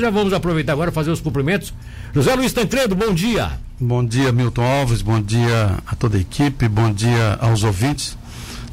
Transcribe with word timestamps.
Já 0.00 0.10
vamos 0.10 0.32
aproveitar 0.32 0.74
agora 0.74 0.92
fazer 0.92 1.10
os 1.10 1.20
cumprimentos. 1.20 1.74
José 2.14 2.32
Luiz 2.36 2.52
Tancredo, 2.52 2.94
bom 2.94 3.12
dia. 3.12 3.50
Bom 3.80 4.04
dia, 4.04 4.30
Milton 4.30 4.62
Alves, 4.62 5.02
bom 5.02 5.20
dia 5.20 5.76
a 5.84 5.96
toda 5.96 6.16
a 6.16 6.20
equipe, 6.20 6.68
bom 6.68 6.92
dia 6.92 7.36
aos 7.40 7.64
ouvintes 7.64 8.16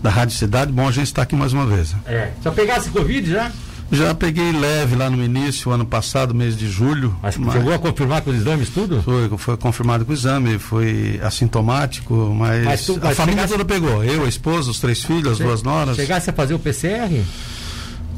da 0.04 0.12
Rádio 0.12 0.36
Cidade. 0.38 0.72
Bom 0.72 0.88
a 0.88 0.92
gente 0.92 1.08
estar 1.08 1.24
aqui 1.24 1.36
mais 1.36 1.52
uma 1.52 1.66
vez. 1.66 1.96
É. 2.06 2.30
Já 2.44 2.52
pegasse 2.52 2.92
Covid 2.92 3.28
já? 3.28 3.52
Já 3.92 4.14
peguei 4.14 4.52
leve 4.52 4.96
lá 4.96 5.10
no 5.10 5.24
início, 5.24 5.72
ano 5.72 5.84
passado, 5.84 6.36
mês 6.36 6.56
de 6.56 6.70
julho. 6.70 7.18
Mas, 7.24 7.36
mas 7.38 7.54
chegou 7.54 7.74
a 7.74 7.80
confirmar 7.80 8.22
com 8.22 8.30
os 8.30 8.36
exames 8.36 8.70
tudo? 8.70 9.02
Foi, 9.02 9.28
foi 9.36 9.58
confirmado 9.58 10.06
com 10.06 10.12
o 10.12 10.14
exame, 10.14 10.60
foi 10.60 11.20
assintomático, 11.24 12.14
mas, 12.38 12.64
mas 12.64 12.86
tu, 12.86 13.00
a 13.02 13.16
família 13.16 13.48
chegasse... 13.48 13.54
toda 13.54 13.66
pegou. 13.66 14.04
Eu, 14.04 14.26
a 14.26 14.30
esposa, 14.30 14.70
os 14.70 14.80
três 14.80 15.04
filhos, 15.04 15.32
as 15.32 15.38
che... 15.38 15.44
duas 15.44 15.64
noras. 15.64 15.96
Chegasse 15.96 16.30
a 16.30 16.34
fazer 16.34 16.54
o 16.54 16.60
PCR? 16.60 17.10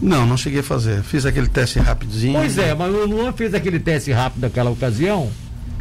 Não, 0.02 0.26
não 0.26 0.38
cheguei 0.38 0.60
a 0.60 0.64
fazer. 0.64 1.02
Fiz 1.04 1.26
aquele 1.26 1.48
teste 1.48 1.80
rapidinho. 1.80 2.34
Pois 2.34 2.58
é, 2.58 2.74
mas 2.74 2.94
o 2.94 3.06
Luan 3.06 3.34
fez 3.34 3.54
aquele 3.54 3.80
teste 3.80 4.12
rápido 4.12 4.42
naquela 4.42 4.70
ocasião 4.70 5.30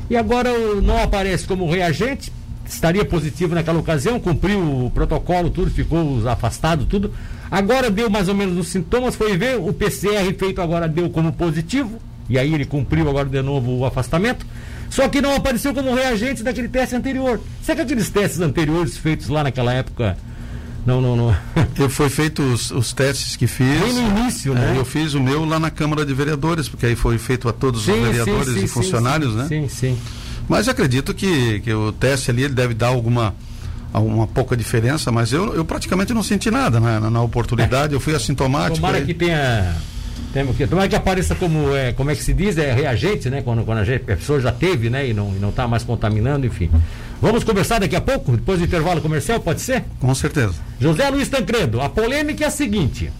e 0.09 0.17
agora 0.17 0.51
não 0.83 1.03
aparece 1.03 1.47
como 1.47 1.71
reagente. 1.71 2.33
Estaria 2.69 3.05
positivo 3.05 3.55
naquela 3.55 3.79
ocasião, 3.79 4.19
cumpriu 4.19 4.87
o 4.87 4.91
protocolo, 4.91 5.51
tudo, 5.51 5.71
ficou 5.71 6.29
afastado, 6.29 6.85
tudo. 6.85 7.13
Agora 7.49 7.91
deu 7.91 8.11
mais 8.11 8.29
ou 8.29 8.35
menos 8.35 8.59
os 8.59 8.69
sintomas, 8.69 9.15
foi 9.15 9.37
ver, 9.37 9.57
o 9.57 9.73
PCR 9.73 10.35
feito 10.37 10.61
agora 10.61 10.89
deu 10.89 11.09
como 11.09 11.33
positivo, 11.33 12.01
e 12.29 12.37
aí 12.37 12.53
ele 12.53 12.65
cumpriu 12.65 13.09
agora 13.09 13.29
de 13.29 13.41
novo 13.41 13.71
o 13.71 13.85
afastamento. 13.85 14.45
Só 14.91 15.09
que 15.09 15.21
não 15.21 15.37
apareceu 15.37 15.73
como 15.73 15.95
reagente 15.95 16.43
daquele 16.43 16.69
teste 16.69 16.97
anterior. 16.97 17.41
Será 17.63 17.77
que 17.77 17.83
aqueles 17.83 18.09
testes 18.11 18.41
anteriores 18.41 18.97
feitos 18.97 19.29
lá 19.29 19.45
naquela 19.45 19.73
época 19.73 20.17
não, 20.87 21.01
não, 21.01 21.17
não. 21.17 21.37
Eu 21.77 21.91
foi 21.91 22.09
feito 22.09 22.43
os, 22.43 22.71
os 22.71 22.93
testes 22.93 23.37
que 23.37 23.47
fiz. 23.47 23.81
Bem 23.81 23.93
no 23.93 24.19
início, 24.19 24.55
né? 24.55 24.75
É, 24.75 24.79
eu 24.79 24.85
fiz 24.85 25.15
o 25.15 25.21
meu 25.21 25.45
lá 25.45 25.59
na 25.59 25.71
Câmara 25.71 26.07
de 26.07 26.15
Vereadores, 26.15 26.69
porque 26.69 26.87
aí 26.87 26.97
foi 26.97 27.19
feito 27.19 27.49
a 27.49 27.53
todos 27.53 27.85
sim, 27.85 27.93
os 27.93 27.99
vereadores 27.99 28.55
sim, 28.55 28.61
sim, 28.61 28.65
e 28.65 28.69
funcionários, 28.69 29.35
né? 29.35 29.47
Sim, 29.49 29.69
sim. 29.69 29.99
Mas 30.49 30.69
acredito 30.69 31.13
que, 31.13 31.61
que 31.61 31.73
o 31.75 31.93
teste 31.93 32.31
ali 32.31 32.45
ele 32.45 32.55
deve 32.55 32.73
dar 32.73 32.89
alguma 32.89 33.35
uma 33.95 34.27
pouca 34.27 34.57
diferença, 34.57 35.11
mas 35.11 35.33
eu, 35.33 35.55
eu 35.55 35.65
praticamente 35.65 36.13
não 36.13 36.23
senti 36.23 36.51
nada 36.51 36.79
né? 36.79 36.99
na, 36.99 37.11
na 37.11 37.23
oportunidade, 37.23 37.95
eu 37.95 38.01
fui 38.01 38.15
assintomático. 38.15 38.77
Tomara 38.77 38.99
aí. 38.99 39.07
que 39.07 39.15
tenha 39.15 39.75
que, 40.57 40.67
tomara 40.67 40.89
que 40.89 40.97
apareça 40.97 41.35
como 41.35 41.75
é, 41.75 41.93
como 41.93 42.11
é 42.11 42.15
que 42.15 42.23
se 42.23 42.35
diz, 42.35 42.59
é 42.59 42.73
reagente, 42.73 43.31
né? 43.31 43.41
Quando, 43.43 43.65
quando 43.65 43.79
a, 43.79 43.85
gente, 43.85 44.03
a 44.03 44.17
pessoa 44.17 44.39
já 44.39 44.53
teve, 44.53 44.91
né? 44.91 45.09
E 45.09 45.15
não 45.15 45.29
está 45.29 45.41
não 45.41 45.53
tá 45.53 45.69
mais 45.69 45.83
contaminando, 45.83 46.47
enfim. 46.47 46.71
Vamos 47.21 47.45
conversar 47.45 47.81
daqui 47.81 47.97
a 47.97 48.01
pouco, 48.01 48.33
depois 48.37 48.59
do 48.59 48.67
intervalo 48.67 49.01
comercial, 49.01 49.41
pode 49.41 49.63
ser? 49.63 49.85
Com 49.99 50.15
certeza. 50.15 50.55
José 50.79 51.09
Luiz 51.09 51.29
Tancredo, 51.29 51.81
a 51.81 51.89
polêmica 51.89 52.45
é 52.45 52.47
a 52.47 52.51
seguinte. 52.51 53.11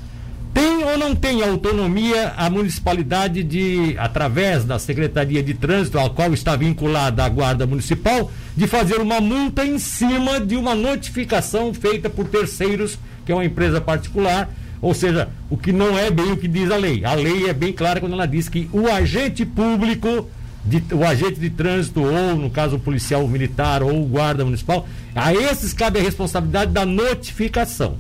Tem 0.53 0.85
ou 0.85 0.99
não 0.99 1.15
tem 1.15 1.43
autonomia 1.43 2.33
a 2.37 2.49
municipalidade 2.49 3.43
de, 3.43 3.95
através 3.99 4.65
da 4.65 4.79
Secretaria 4.79 5.43
de 5.43 5.55
Trânsito, 5.55 5.99
ao 5.99 6.11
qual 6.11 6.33
está 6.33 6.57
vinculada 6.57 7.25
a 7.25 7.29
Guarda 7.29 7.67
Municipal, 7.67 8.31
de 8.55 8.67
fazer 8.67 9.01
uma 9.01 9.21
multa 9.21 9.65
em 9.65 9.79
cima 9.79 10.41
de 10.41 10.57
uma 10.57 10.75
notificação 10.75 11.73
feita 11.75 12.09
por 12.09 12.27
terceiros, 12.27 12.99
que 13.25 13.33
é 13.33 13.35
uma 13.35 13.45
empresa 13.45 13.81
particular, 13.81 14.49
ou 14.81 14.95
seja, 14.95 15.29
o 15.51 15.57
que 15.57 15.73
não 15.73 15.99
é 15.99 16.11
bem 16.11 16.33
o 16.33 16.37
que 16.37 16.49
diz 16.49 16.71
a 16.71 16.77
lei. 16.77 17.05
A 17.05 17.15
lei 17.15 17.49
é 17.49 17.53
bem 17.53 17.73
clara 17.73 18.01
quando 18.01 18.13
ela 18.13 18.27
diz 18.27 18.49
que 18.49 18.69
o 18.73 18.89
agente 18.89 19.45
público, 19.45 20.29
de, 20.67 20.83
o 20.95 21.05
agente 21.05 21.39
de 21.39 21.49
trânsito, 21.49 22.03
ou 22.03 22.37
no 22.37 22.51
caso 22.51 22.77
o 22.77 22.81
policial 22.81 23.27
militar 23.29 23.83
ou 23.83 24.03
o 24.03 24.07
guarda 24.07 24.45
municipal, 24.45 24.87
a 25.15 25.33
esses 25.33 25.73
cabe 25.73 25.99
a 25.99 26.03
responsabilidade 26.03 26.73
da 26.73 26.85
notificação. 26.85 27.97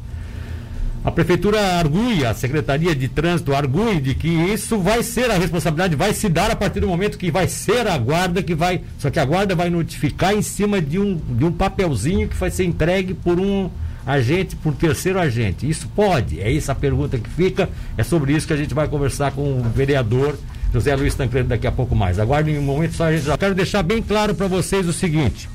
A 1.04 1.10
prefeitura 1.12 1.60
argui, 1.78 2.26
a 2.26 2.34
Secretaria 2.34 2.92
de 2.92 3.06
Trânsito 3.06 3.54
argui 3.54 4.00
de 4.00 4.12
que 4.12 4.26
isso 4.26 4.80
vai 4.80 5.04
ser 5.04 5.30
a 5.30 5.38
responsabilidade, 5.38 5.94
vai 5.94 6.12
se 6.12 6.28
dar 6.28 6.50
a 6.50 6.56
partir 6.56 6.80
do 6.80 6.88
momento 6.88 7.16
que 7.16 7.30
vai 7.30 7.46
ser 7.46 7.86
a 7.86 7.96
guarda 7.96 8.42
que 8.42 8.56
vai. 8.56 8.80
Só 8.98 9.08
que 9.08 9.20
a 9.20 9.24
guarda 9.24 9.54
vai 9.54 9.70
notificar 9.70 10.34
em 10.34 10.42
cima 10.42 10.80
de 10.80 10.98
um, 10.98 11.14
de 11.14 11.44
um 11.44 11.52
papelzinho 11.52 12.26
que 12.26 12.34
vai 12.34 12.50
ser 12.50 12.64
entregue 12.64 13.14
por 13.14 13.38
um 13.38 13.70
agente 14.04 14.56
por 14.56 14.74
terceiro 14.74 15.20
agente. 15.20 15.68
Isso 15.68 15.88
pode? 15.94 16.40
É 16.40 16.52
essa 16.52 16.72
a 16.72 16.74
pergunta 16.74 17.16
que 17.18 17.30
fica. 17.30 17.68
É 17.96 18.02
sobre 18.02 18.32
isso 18.32 18.44
que 18.44 18.52
a 18.52 18.56
gente 18.56 18.74
vai 18.74 18.88
conversar 18.88 19.30
com 19.30 19.60
o 19.60 19.62
vereador 19.62 20.36
José 20.76 20.94
Luiz 20.94 21.14
Tancredo 21.14 21.48
daqui 21.48 21.66
a 21.66 21.72
pouco 21.72 21.96
mais. 21.96 22.18
Aguardem 22.18 22.58
um 22.58 22.62
momento 22.62 22.94
só, 22.94 23.04
a 23.04 23.12
gente 23.12 23.24
já 23.24 23.38
quero 23.38 23.54
deixar 23.54 23.82
bem 23.82 24.02
claro 24.02 24.34
para 24.34 24.46
vocês 24.46 24.86
o 24.86 24.92
seguinte. 24.92 25.48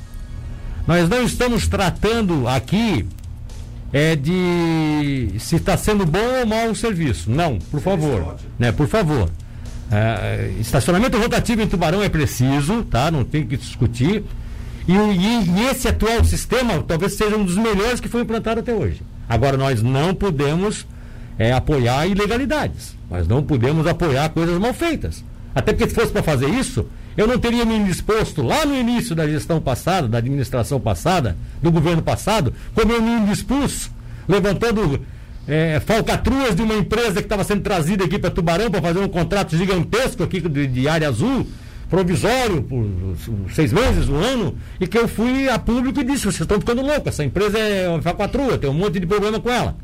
Nós 0.84 1.08
não 1.08 1.22
estamos 1.22 1.68
tratando 1.68 2.48
aqui 2.48 3.06
é 3.92 4.16
de 4.16 5.34
se 5.38 5.56
está 5.56 5.76
sendo 5.76 6.04
bom 6.04 6.40
ou 6.40 6.46
mau 6.46 6.70
o 6.70 6.74
serviço. 6.74 7.30
Não, 7.30 7.58
por 7.58 7.80
favor. 7.80 8.36
Né, 8.58 8.72
por 8.72 8.88
favor. 8.88 9.30
É, 9.90 10.50
estacionamento 10.58 11.18
rotativo 11.18 11.62
em 11.62 11.68
Tubarão 11.68 12.02
é 12.02 12.08
preciso, 12.08 12.82
tá? 12.84 13.10
Não 13.10 13.22
tem 13.22 13.46
que 13.46 13.56
discutir. 13.56 14.24
E, 14.88 14.92
e, 14.92 15.50
e, 15.50 15.66
esse 15.70 15.86
atual 15.86 16.24
sistema 16.24 16.82
talvez 16.82 17.12
seja 17.12 17.36
um 17.36 17.44
dos 17.44 17.56
melhores 17.56 18.00
que 18.00 18.08
foi 18.08 18.22
implantado 18.22 18.60
até 18.60 18.74
hoje. 18.74 19.02
Agora, 19.28 19.56
nós 19.56 19.82
não 19.82 20.14
podemos 20.14 20.84
é, 21.38 21.52
apoiar 21.52 22.06
ilegalidades. 22.06 22.96
Nós 23.10 23.26
não 23.26 23.42
podemos 23.42 23.86
apoiar 23.86 24.28
coisas 24.30 24.58
mal 24.58 24.72
feitas. 24.72 25.24
Até 25.54 25.72
porque 25.72 25.88
se 25.88 25.94
fosse 25.94 26.12
para 26.12 26.22
fazer 26.22 26.48
isso, 26.48 26.86
eu 27.16 27.26
não 27.26 27.38
teria 27.38 27.64
me 27.64 27.78
disposto 27.84 28.42
lá 28.42 28.64
no 28.64 28.74
início 28.74 29.14
da 29.14 29.28
gestão 29.28 29.60
passada, 29.60 30.08
da 30.08 30.18
administração 30.18 30.80
passada, 30.80 31.36
do 31.62 31.70
governo 31.70 32.02
passado, 32.02 32.54
como 32.74 32.92
eu 32.92 33.02
me 33.02 33.26
dispus, 33.26 33.90
levantando 34.26 35.00
é, 35.46 35.80
falcatruas 35.80 36.54
de 36.54 36.62
uma 36.62 36.74
empresa 36.74 37.14
que 37.14 37.26
estava 37.26 37.44
sendo 37.44 37.62
trazida 37.62 38.04
aqui 38.04 38.18
para 38.18 38.30
Tubarão 38.30 38.70
para 38.70 38.80
fazer 38.80 39.00
um 39.00 39.08
contrato 39.08 39.56
gigantesco 39.56 40.22
aqui 40.22 40.40
de, 40.40 40.66
de 40.66 40.88
área 40.88 41.08
azul 41.08 41.46
provisório 41.90 42.62
por 42.62 42.86
seis 43.52 43.70
meses, 43.70 44.08
um 44.08 44.16
ano, 44.16 44.56
e 44.80 44.86
que 44.86 44.96
eu 44.96 45.06
fui 45.06 45.50
a 45.50 45.58
público 45.58 46.00
e 46.00 46.04
disse, 46.04 46.22
vocês 46.22 46.40
estão 46.40 46.58
ficando 46.58 46.80
loucos, 46.80 47.08
essa 47.08 47.22
empresa 47.22 47.58
é 47.58 47.86
uma 47.86 48.00
facatrua, 48.00 48.56
tem 48.56 48.70
um 48.70 48.72
monte 48.72 48.98
de 48.98 49.06
problema 49.06 49.38
com 49.38 49.50
ela. 49.50 49.76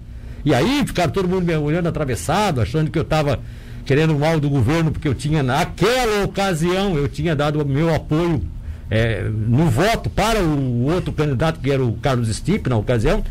E 0.48 0.54
aí 0.54 0.82
ficaram 0.86 1.12
todo 1.12 1.28
mundo 1.28 1.44
me 1.44 1.54
olhando 1.54 1.90
atravessado, 1.90 2.62
achando 2.62 2.90
que 2.90 2.98
eu 2.98 3.02
estava 3.02 3.38
querendo 3.84 4.18
mal 4.18 4.40
do 4.40 4.48
governo, 4.48 4.90
porque 4.90 5.06
eu 5.06 5.14
tinha, 5.14 5.42
naquela 5.42 6.24
ocasião, 6.24 6.96
eu 6.96 7.06
tinha 7.06 7.36
dado 7.36 7.60
o 7.60 7.66
meu 7.66 7.94
apoio 7.94 8.42
é, 8.90 9.24
no 9.24 9.68
voto 9.68 10.08
para 10.08 10.42
o 10.42 10.84
outro 10.84 11.12
candidato, 11.12 11.60
que 11.60 11.70
era 11.70 11.84
o 11.84 11.92
Carlos 11.98 12.34
Stipe, 12.34 12.70
na 12.70 12.78
ocasião. 12.78 13.22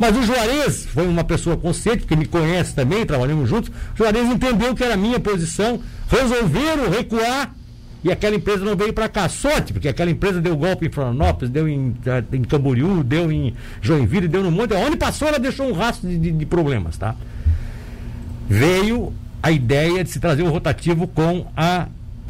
Mas 0.00 0.16
o 0.16 0.24
Juarez 0.24 0.84
foi 0.86 1.06
uma 1.06 1.22
pessoa 1.22 1.56
consciente, 1.56 2.06
que 2.06 2.16
me 2.16 2.26
conhece 2.26 2.74
também, 2.74 3.06
trabalhamos 3.06 3.48
juntos. 3.48 3.70
O 3.94 3.96
Juarez 3.96 4.28
entendeu 4.28 4.74
que 4.74 4.82
era 4.82 4.94
a 4.94 4.96
minha 4.96 5.20
posição, 5.20 5.80
resolveram 6.08 6.90
recuar 6.90 7.54
e 8.04 8.12
aquela 8.12 8.36
empresa 8.36 8.62
não 8.62 8.76
veio 8.76 8.92
para 8.92 9.08
cá. 9.08 9.26
Sorte, 9.30 9.72
porque 9.72 9.88
aquela 9.88 10.10
empresa 10.10 10.38
deu 10.38 10.54
golpe 10.54 10.86
em 10.86 10.90
Florianópolis, 10.90 11.48
deu 11.48 11.66
em, 11.66 11.96
em 12.32 12.42
Camboriú, 12.42 13.02
deu 13.02 13.32
em 13.32 13.54
Joinville, 13.80 14.28
deu 14.28 14.42
no 14.42 14.50
monte. 14.50 14.74
Onde 14.74 14.98
passou, 14.98 15.26
ela 15.26 15.38
deixou 15.38 15.66
um 15.66 15.72
rastro 15.72 16.06
de, 16.06 16.18
de, 16.18 16.30
de 16.30 16.46
problemas, 16.46 16.98
tá? 16.98 17.16
Veio 18.46 19.10
a 19.42 19.50
ideia 19.50 20.04
de 20.04 20.10
se 20.10 20.20
trazer 20.20 20.42
o 20.42 20.46
um 20.46 20.50
rotativo 20.50 21.08
com 21.08 21.46
a, 21.56 21.88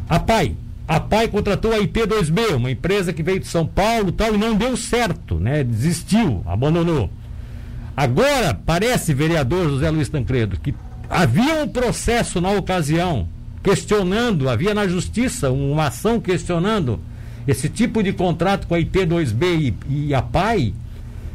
a 0.09 0.21
PAI. 0.21 0.55
A 0.87 1.01
PAI 1.01 1.27
contratou 1.27 1.73
a 1.73 1.79
IP2B, 1.79 2.55
uma 2.55 2.71
empresa 2.71 3.13
que 3.13 3.23
veio 3.23 3.41
de 3.41 3.49
São 3.49 3.67
Paulo 3.67 4.13
tal, 4.13 4.33
e 4.33 4.39
não 4.39 4.55
deu 4.55 4.77
certo, 4.77 5.41
né? 5.41 5.65
Desistiu, 5.65 6.41
abandonou. 6.47 7.11
Agora, 7.97 8.55
parece, 8.55 9.13
vereador 9.13 9.71
José 9.71 9.91
Luiz 9.91 10.09
Tancredo, 10.09 10.57
que 10.61 10.73
havia 11.11 11.65
um 11.65 11.69
processo 11.69 12.41
na 12.41 12.51
ocasião 12.51 13.27
questionando, 13.65 14.51
havia 14.51 14.75
na 14.75 14.87
justiça 14.87 15.51
uma 15.51 15.87
ação 15.87 16.21
questionando 16.21 17.01
esse 17.49 17.69
tipo 17.69 18.03
de 18.03 18.13
contrato 18.13 18.67
com 18.67 18.75
a 18.75 18.79
IP2B 18.79 19.75
e, 19.89 20.09
e 20.09 20.15
a 20.15 20.21
PAI, 20.21 20.75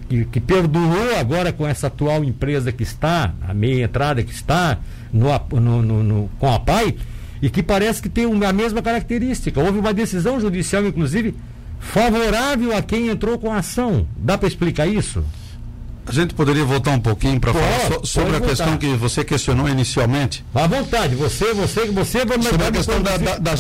que, 0.07 0.25
que, 0.25 0.40
perdurou 0.40 1.17
agora 1.19 1.51
com 1.51 1.67
essa 1.67 1.88
atual 1.88 2.23
empresa 2.23 2.72
que 2.72 2.84
está, 2.84 3.34
a 3.47 3.53
meia 3.53 3.85
entrada 3.85 4.23
que 4.23 4.31
está 4.31 4.78
no, 5.12 5.28
no, 5.59 5.81
no, 5.81 6.03
no 6.03 6.29
com 6.40 6.53
a 6.53 6.59
PAI, 6.59 6.95
e 7.41 7.50
que 7.50 7.63
parece 7.63 8.01
que 8.01 8.09
tem 8.09 8.25
a 8.25 8.53
mesma 8.53 8.81
característica. 8.81 9.59
Houve 9.59 9.79
uma 9.79 9.93
decisão 9.93 10.40
judicial, 10.40 10.85
inclusive, 10.85 11.34
favorável 11.79 12.76
a 12.76 12.81
quem 12.81 13.08
entrou 13.08 13.40
com 13.40 13.52
a 13.52 13.58
ação. 13.58 14.05
Dá 14.17 14.37
para 14.37 14.47
explicar 14.47 14.87
isso? 14.87 15.23
A 16.09 16.11
gente 16.11 16.34
poderia 16.34 16.66
voltar 16.66 16.90
um 16.90 17.00
pouquinho 17.00 17.40
para 17.40 17.53
falar 17.53 18.00
so, 18.00 18.06
sobre 18.08 18.38
a 18.38 18.41
questão 18.41 18.76
que 18.79 18.88
você 18.96 19.23
questionou 19.23 19.70
inicialmente? 19.70 20.44
À 20.56 20.66
vontade, 20.66 21.14
você, 21.14 21.53
você, 21.53 21.85
você 21.85 22.26
vai 22.26 22.41
Sobre 22.41 22.66
a 22.66 22.72
questão 22.72 23.00
da, 23.00 23.16
da, 23.16 23.38
das 23.38 23.59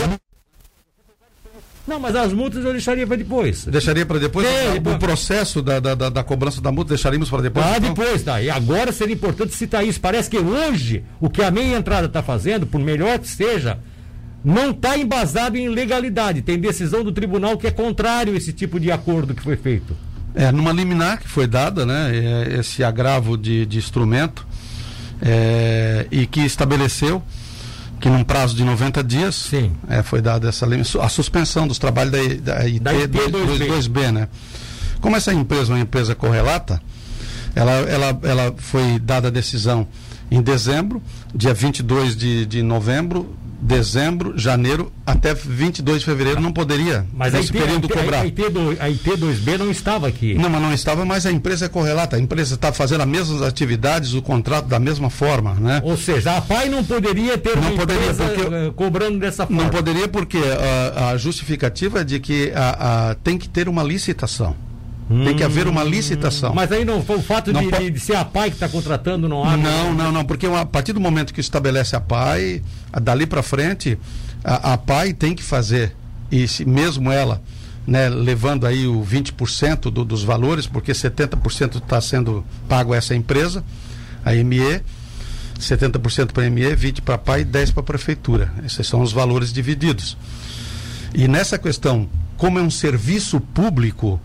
não, 1.87 1.99
mas 1.99 2.15
as 2.15 2.33
multas 2.33 2.63
eu 2.63 2.71
deixaria 2.71 3.05
para 3.05 3.15
depois. 3.15 3.65
Deixaria 3.65 4.05
para 4.05 4.19
depois? 4.19 4.45
É, 4.47 4.73
o, 4.73 4.93
o 4.93 4.99
processo 4.99 5.59
da, 5.59 5.79
da, 5.79 5.95
da, 5.95 6.23
cobrança 6.23 6.61
da 6.61 6.71
multa 6.71 6.89
deixaríamos 6.89 7.29
para 7.29 7.41
depois? 7.41 7.65
Ah, 7.65 7.77
então? 7.77 7.89
depois, 7.89 8.21
tá. 8.21 8.41
E 8.41 8.49
agora 8.49 8.91
seria 8.91 9.15
importante 9.15 9.55
citar 9.55 9.85
isso. 9.85 9.99
Parece 9.99 10.29
que 10.29 10.37
hoje 10.37 11.03
o 11.19 11.29
que 11.29 11.41
a 11.41 11.49
meia 11.49 11.75
entrada 11.75 12.05
está 12.05 12.21
fazendo, 12.21 12.67
por 12.67 12.79
melhor 12.79 13.17
que 13.17 13.27
seja, 13.27 13.79
não 14.43 14.69
está 14.69 14.97
embasado 14.97 15.57
em 15.57 15.67
legalidade. 15.67 16.43
Tem 16.43 16.59
decisão 16.59 17.03
do 17.03 17.11
tribunal 17.11 17.57
que 17.57 17.65
é 17.65 17.71
contrário 17.71 18.33
a 18.33 18.37
esse 18.37 18.53
tipo 18.53 18.79
de 18.79 18.91
acordo 18.91 19.33
que 19.33 19.41
foi 19.41 19.57
feito. 19.57 19.95
É, 20.35 20.51
numa 20.51 20.71
liminar 20.71 21.19
que 21.19 21.27
foi 21.27 21.47
dada, 21.47 21.85
né, 21.85 22.11
é, 22.13 22.59
esse 22.59 22.83
agravo 22.83 23.37
de, 23.37 23.65
de 23.65 23.77
instrumento, 23.77 24.45
é, 25.21 26.07
e 26.11 26.25
que 26.25 26.41
estabeleceu 26.41 27.21
que 27.99 28.09
num 28.09 28.23
prazo 28.23 28.55
de 28.55 28.63
90 28.63 29.03
dias 29.03 29.35
Sim. 29.35 29.73
É, 29.89 30.01
foi 30.01 30.21
dada 30.21 30.47
essa 30.47 30.65
a 31.01 31.09
suspensão 31.09 31.67
dos 31.67 31.77
trabalhos 31.77 32.11
da, 32.41 32.53
da 32.53 32.63
IT, 32.63 32.79
Da 32.79 32.91
IT 32.91 33.11
2B. 33.11 33.67
2B, 33.67 34.11
né? 34.11 34.27
Como 35.01 35.15
essa 35.15 35.33
empresa 35.33 35.73
é 35.73 35.75
uma 35.75 35.81
empresa 35.81 36.15
correlata, 36.15 36.81
ela, 37.55 37.71
ela, 37.71 38.19
ela 38.23 38.55
foi 38.57 38.99
dada 38.99 39.27
a 39.27 39.31
decisão 39.31 39.87
em 40.31 40.41
dezembro, 40.41 41.01
dia 41.33 41.53
22 41.53 42.15
de, 42.15 42.45
de 42.45 42.61
novembro, 42.61 43.35
dezembro, 43.61 44.37
janeiro, 44.37 44.91
até 45.05 45.33
22 45.33 45.99
de 45.99 46.05
fevereiro 46.05 46.39
não 46.41 46.51
poderia, 46.51 47.05
Mas 47.13 47.33
a 47.33 47.37
nesse 47.37 47.49
IT, 47.51 47.59
período, 47.61 47.85
IT, 47.85 47.93
cobrar. 47.93 48.21
a, 48.21 48.25
IT2, 48.25 48.77
a 48.79 48.89
IT2B 48.89 49.57
não 49.57 49.69
estava 49.71 50.07
aqui. 50.07 50.33
Não, 50.33 50.49
mas 50.49 50.61
não 50.61 50.73
estava, 50.73 51.05
mas 51.05 51.25
a 51.25 51.31
empresa 51.31 51.65
é 51.65 51.69
correlata. 51.69 52.15
A 52.15 52.19
empresa 52.19 52.55
está 52.55 52.71
fazendo 52.71 53.01
as 53.01 53.07
mesmas 53.07 53.41
atividades, 53.41 54.13
o 54.13 54.21
contrato 54.21 54.65
da 54.67 54.79
mesma 54.79 55.09
forma, 55.09 55.53
né? 55.55 55.81
Ou 55.83 55.97
seja, 55.97 56.37
a 56.37 56.41
PAI 56.41 56.69
não 56.69 56.83
poderia 56.83 57.37
ter 57.37 57.55
Não 57.55 57.63
uma 57.69 57.71
poderia, 57.79 58.13
porque- 58.13 58.55
eh, 58.55 58.71
cobrando 58.75 59.19
dessa 59.19 59.45
forma. 59.45 59.63
Não 59.63 59.69
poderia 59.69 60.07
porque 60.07 60.37
a, 60.37 61.09
a 61.11 61.17
justificativa 61.17 62.01
é 62.01 62.03
de 62.03 62.19
que 62.19 62.51
a, 62.55 63.09
a- 63.11 63.15
tem 63.15 63.37
que 63.37 63.49
ter 63.49 63.67
uma 63.67 63.83
licitação. 63.83 64.55
Tem 65.23 65.35
que 65.35 65.43
haver 65.43 65.67
uma 65.67 65.83
licitação. 65.83 66.51
Hum, 66.51 66.55
Mas 66.55 66.71
aí 66.71 66.85
não 66.85 67.03
foi 67.03 67.17
o 67.17 67.21
fato 67.21 67.51
de, 67.51 67.67
po- 67.67 67.91
de- 67.91 67.99
ser 67.99 68.15
a 68.15 68.23
PAI 68.23 68.51
que 68.51 68.57
está 68.57 68.69
contratando, 68.69 69.27
não 69.27 69.43
há. 69.43 69.57
Não, 69.57 69.91
não, 69.93 70.11
não, 70.11 70.23
porque 70.23 70.45
a 70.45 70.65
partir 70.65 70.93
do 70.93 70.99
momento 70.99 71.33
que 71.33 71.41
estabelece 71.41 71.95
a 71.95 71.99
PAI, 71.99 72.61
a- 72.93 72.99
dali 72.99 73.25
para 73.25 73.41
frente, 73.41 73.97
a, 74.43 74.73
a 74.73 74.77
PAI 74.77 75.13
tem 75.13 75.33
que 75.33 75.41
fazer, 75.41 75.95
e 76.31 76.47
se, 76.47 76.63
mesmo 76.63 77.11
ela, 77.11 77.41
né, 77.87 78.07
levando 78.07 78.67
aí 78.67 78.85
o 78.85 79.01
20% 79.03 79.89
do, 79.89 80.05
dos 80.05 80.21
valores, 80.23 80.67
porque 80.67 80.91
70% 80.91 81.77
está 81.77 81.99
sendo 81.99 82.45
pago 82.67 82.93
a 82.93 82.97
essa 82.97 83.15
empresa, 83.15 83.63
a 84.23 84.31
ME, 84.43 84.81
70% 85.59 86.31
para 86.33 86.45
a 86.45 86.49
ME, 86.51 86.75
20% 86.75 87.01
para 87.01 87.15
a 87.15 87.17
PAI 87.17 87.41
e 87.41 87.45
10% 87.45 87.71
para 87.73 87.81
a 87.81 87.83
prefeitura. 87.83 88.53
Esses 88.63 88.85
são 88.85 89.01
os 89.01 89.11
valores 89.11 89.51
divididos. 89.51 90.15
E 91.15 91.27
nessa 91.27 91.57
questão, 91.57 92.07
como 92.37 92.59
é 92.59 92.61
um 92.61 92.69
serviço 92.69 93.39
público, 93.41 94.21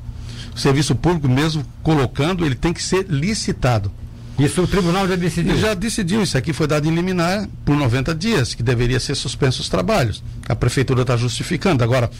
o 0.54 0.58
serviço 0.58 0.94
público 0.94 1.28
mesmo 1.28 1.64
colocando, 1.82 2.44
ele 2.44 2.54
tem 2.54 2.72
que 2.72 2.82
ser 2.82 3.06
licitado. 3.08 3.90
Isso 4.38 4.62
o 4.62 4.66
tribunal 4.66 5.06
já 5.06 5.16
decidiu. 5.16 5.56
Já 5.56 5.74
decidiu, 5.74 6.22
isso 6.22 6.36
aqui 6.36 6.52
foi 6.52 6.66
dado 6.66 6.88
em 6.88 6.94
liminar 6.94 7.48
por 7.64 7.76
90 7.76 8.14
dias, 8.14 8.54
que 8.54 8.62
deveria 8.62 8.98
ser 8.98 9.14
suspenso 9.14 9.62
os 9.62 9.68
trabalhos. 9.68 10.22
A 10.48 10.56
prefeitura 10.56 11.02
está 11.02 11.16
justificando. 11.16 11.84
Agora, 11.84 12.10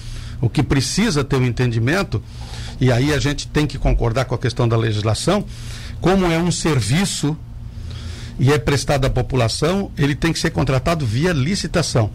o 0.41 0.49
que 0.49 0.63
precisa 0.63 1.25
ter 1.25 1.37
um 1.37 1.45
entendimento, 1.45 2.23
e 2.81 2.93
aí 2.93 3.13
a 3.13 3.19
gente 3.19 3.49
tem 3.49 3.67
que 3.67 3.79
concordar 3.79 4.27
com 4.27 4.35
a 4.35 4.39
questão 4.39 4.69
da 4.69 4.77
legislação, 4.77 5.45
como 6.01 6.27
é 6.27 6.39
um 6.39 6.53
serviço 6.53 7.37
e 8.39 8.53
é 8.53 8.59
prestado 8.59 9.07
à 9.07 9.11
população, 9.11 9.91
ele 9.97 10.15
tem 10.15 10.33
que 10.33 10.39
ser 10.39 10.51
contratado 10.51 11.07
via 11.07 11.33
licitação. 11.33 12.11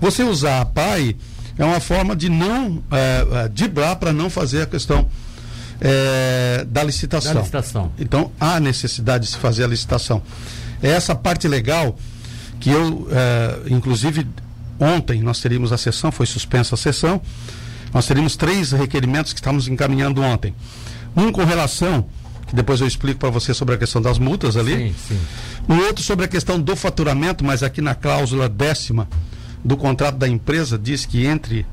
Você 0.00 0.22
usar 0.22 0.60
a 0.60 0.64
PAI 0.64 1.16
é 1.58 1.64
uma 1.64 1.80
forma 1.80 2.14
de 2.14 2.28
não 2.28 2.82
eh, 2.90 3.48
driblar 3.48 3.96
para 3.96 4.12
não 4.12 4.30
fazer 4.30 4.62
a 4.62 4.66
questão 4.66 5.08
eh, 5.80 6.66
da 6.68 6.82
licitação. 6.82 7.34
Da 7.34 7.40
licitação. 7.40 7.92
Então 7.98 8.32
há 8.38 8.58
necessidade 8.58 9.24
de 9.24 9.30
se 9.32 9.38
fazer 9.38 9.64
a 9.64 9.66
licitação. 9.66 10.22
É 10.82 10.90
essa 10.90 11.14
parte 11.14 11.46
legal 11.48 11.96
que 12.60 12.70
eu, 12.70 13.08
eh, 13.10 13.58
inclusive, 13.70 14.26
ontem 14.78 15.22
nós 15.22 15.40
teríamos 15.40 15.72
a 15.72 15.78
sessão, 15.78 16.10
foi 16.10 16.26
suspensa 16.26 16.74
a 16.74 16.78
sessão, 16.78 17.20
nós 17.92 18.06
teríamos 18.06 18.36
três 18.36 18.72
requerimentos 18.72 19.32
que 19.32 19.38
estamos 19.40 19.68
encaminhando 19.68 20.22
ontem. 20.22 20.54
Um 21.16 21.32
com 21.32 21.44
relação, 21.44 22.06
que 22.46 22.54
depois 22.54 22.80
eu 22.80 22.86
explico 22.86 23.20
para 23.20 23.30
você 23.30 23.54
sobre 23.54 23.74
a 23.74 23.78
questão 23.78 24.00
das 24.00 24.18
multas 24.18 24.56
ali. 24.56 24.74
Sim, 24.74 24.94
sim. 25.08 25.20
Um 25.68 25.78
outro 25.78 26.02
sobre 26.02 26.24
a 26.24 26.28
questão 26.28 26.60
do 26.60 26.74
faturamento, 26.76 27.44
mas 27.44 27.62
aqui 27.62 27.80
na 27.80 27.94
cláusula 27.94 28.48
décima 28.48 29.08
do 29.64 29.76
contrato 29.76 30.16
da 30.16 30.28
empresa 30.28 30.78
diz 30.78 31.04
que 31.04 31.26
entre 31.26 31.66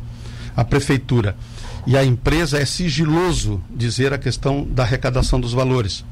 a 0.56 0.64
prefeitura 0.64 1.36
e 1.88 1.96
a 1.98 2.04
empresa 2.04 2.58
é 2.60 2.66
sigiloso 2.66 3.62
dizer 3.70 4.14
a 4.14 4.18
questão 4.18 4.64
da 4.64 4.84
arrecadação 4.84 5.40
dos 5.40 5.54
valores. 5.54 6.04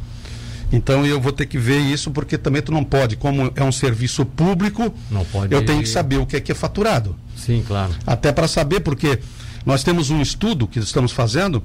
Então 0.71 1.05
eu 1.05 1.21
vou 1.21 1.31
ter 1.31 1.45
que 1.45 1.57
ver 1.57 1.79
isso 1.79 2.09
porque 2.09 2.37
também 2.37 2.61
tu 2.61 2.71
não 2.71 2.83
pode, 2.83 3.15
como 3.15 3.51
é 3.55 3.63
um 3.63 3.71
serviço 3.71 4.25
público, 4.25 4.93
Não 5.11 5.23
pode- 5.25 5.53
eu 5.53 5.63
tenho 5.65 5.81
que 5.81 5.89
saber 5.89 6.17
o 6.17 6.25
que 6.25 6.35
é 6.35 6.39
que 6.39 6.51
é 6.51 6.55
faturado. 6.55 7.15
Sim, 7.35 7.63
claro. 7.67 7.93
Até 8.07 8.31
para 8.31 8.47
saber, 8.47 8.79
porque 8.79 9.19
nós 9.65 9.83
temos 9.83 10.09
um 10.09 10.21
estudo 10.21 10.67
que 10.67 10.79
estamos 10.79 11.11
fazendo, 11.11 11.61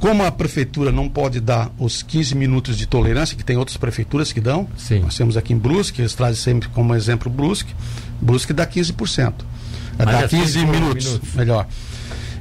como 0.00 0.24
a 0.24 0.30
prefeitura 0.32 0.90
não 0.90 1.08
pode 1.10 1.40
dar 1.40 1.70
os 1.78 2.02
15 2.02 2.34
minutos 2.34 2.78
de 2.78 2.86
tolerância, 2.86 3.36
que 3.36 3.44
tem 3.44 3.58
outras 3.58 3.76
prefeituras 3.76 4.32
que 4.32 4.40
dão, 4.40 4.66
Sim. 4.78 5.00
nós 5.00 5.14
temos 5.14 5.36
aqui 5.36 5.52
em 5.52 5.58
Brusque, 5.58 6.00
eles 6.00 6.14
trazem 6.14 6.40
sempre 6.42 6.68
como 6.70 6.94
exemplo 6.94 7.30
Brusque, 7.30 7.74
Brusque 8.20 8.54
dá 8.54 8.66
15%. 8.66 9.44
Mas 9.98 10.06
dá 10.06 10.20
é 10.22 10.28
15 10.28 10.52
sempre 10.52 10.78
minutos, 10.80 11.06
minutos. 11.06 11.34
melhor. 11.34 11.66